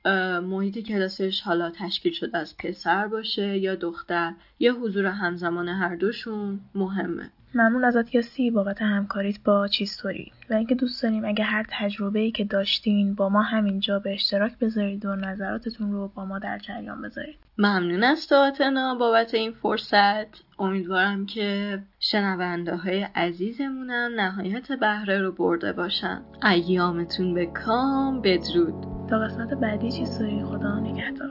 محیط 0.43 0.79
کلاسش 0.79 1.41
حالا 1.41 1.71
تشکیل 1.71 2.13
شده 2.13 2.39
از 2.39 2.57
پسر 2.57 3.09
باشه 3.09 3.59
یا 3.59 3.75
دختر 3.75 4.35
یا 4.61 4.73
حضور 4.73 5.07
همزمان 5.07 5.69
هر 5.69 5.97
دوشون 5.97 6.61
مهمه. 6.75 7.31
ممنون 7.55 7.85
ازت 7.85 8.15
یاسی 8.15 8.51
بابت 8.51 8.83
همکاریت 8.83 9.41
با 9.45 9.69
چیستوری 9.69 10.33
و 10.51 10.55
اینکه 10.55 10.75
دوست 10.75 11.03
داریم 11.03 11.25
اگه 11.25 11.45
هر 11.45 11.67
تجربه 11.71 12.21
ای 12.21 12.31
که 12.31 12.45
داشتین 12.45 13.15
با 13.15 13.29
ما 13.29 13.43
همینجا 13.43 13.99
به 13.99 14.13
اشتراک 14.13 14.59
بذارید 14.59 15.07
و 15.07 15.17
نظراتتون 15.17 15.93
رو 15.93 16.09
با 16.09 16.25
ما 16.25 16.39
در 16.39 16.59
جریان 16.59 17.03
بذارید. 17.03 17.37
ممنون 17.59 18.05
از 18.05 18.29
تاتنا 18.29 18.95
بابت 18.95 19.35
این 19.35 19.53
فرصت. 19.53 20.27
امیدوارم 20.59 21.27
که 21.27 21.79
شنونده 22.01 22.77
های 22.77 23.03
عزیزمونم 23.03 24.11
نهایت 24.17 24.73
بهره 24.73 25.19
رو 25.21 25.33
برده 25.33 25.73
باشن. 25.73 26.23
ایامتون 26.43 27.35
به 27.35 27.47
کام 27.47 28.21
بدرود. 28.21 28.75
تا 29.11 29.19
قسمت 29.19 29.55
بعدی 29.55 29.93
چیستوری 29.93 30.45
خدا 30.45 30.81
نگهدار. 30.81 31.31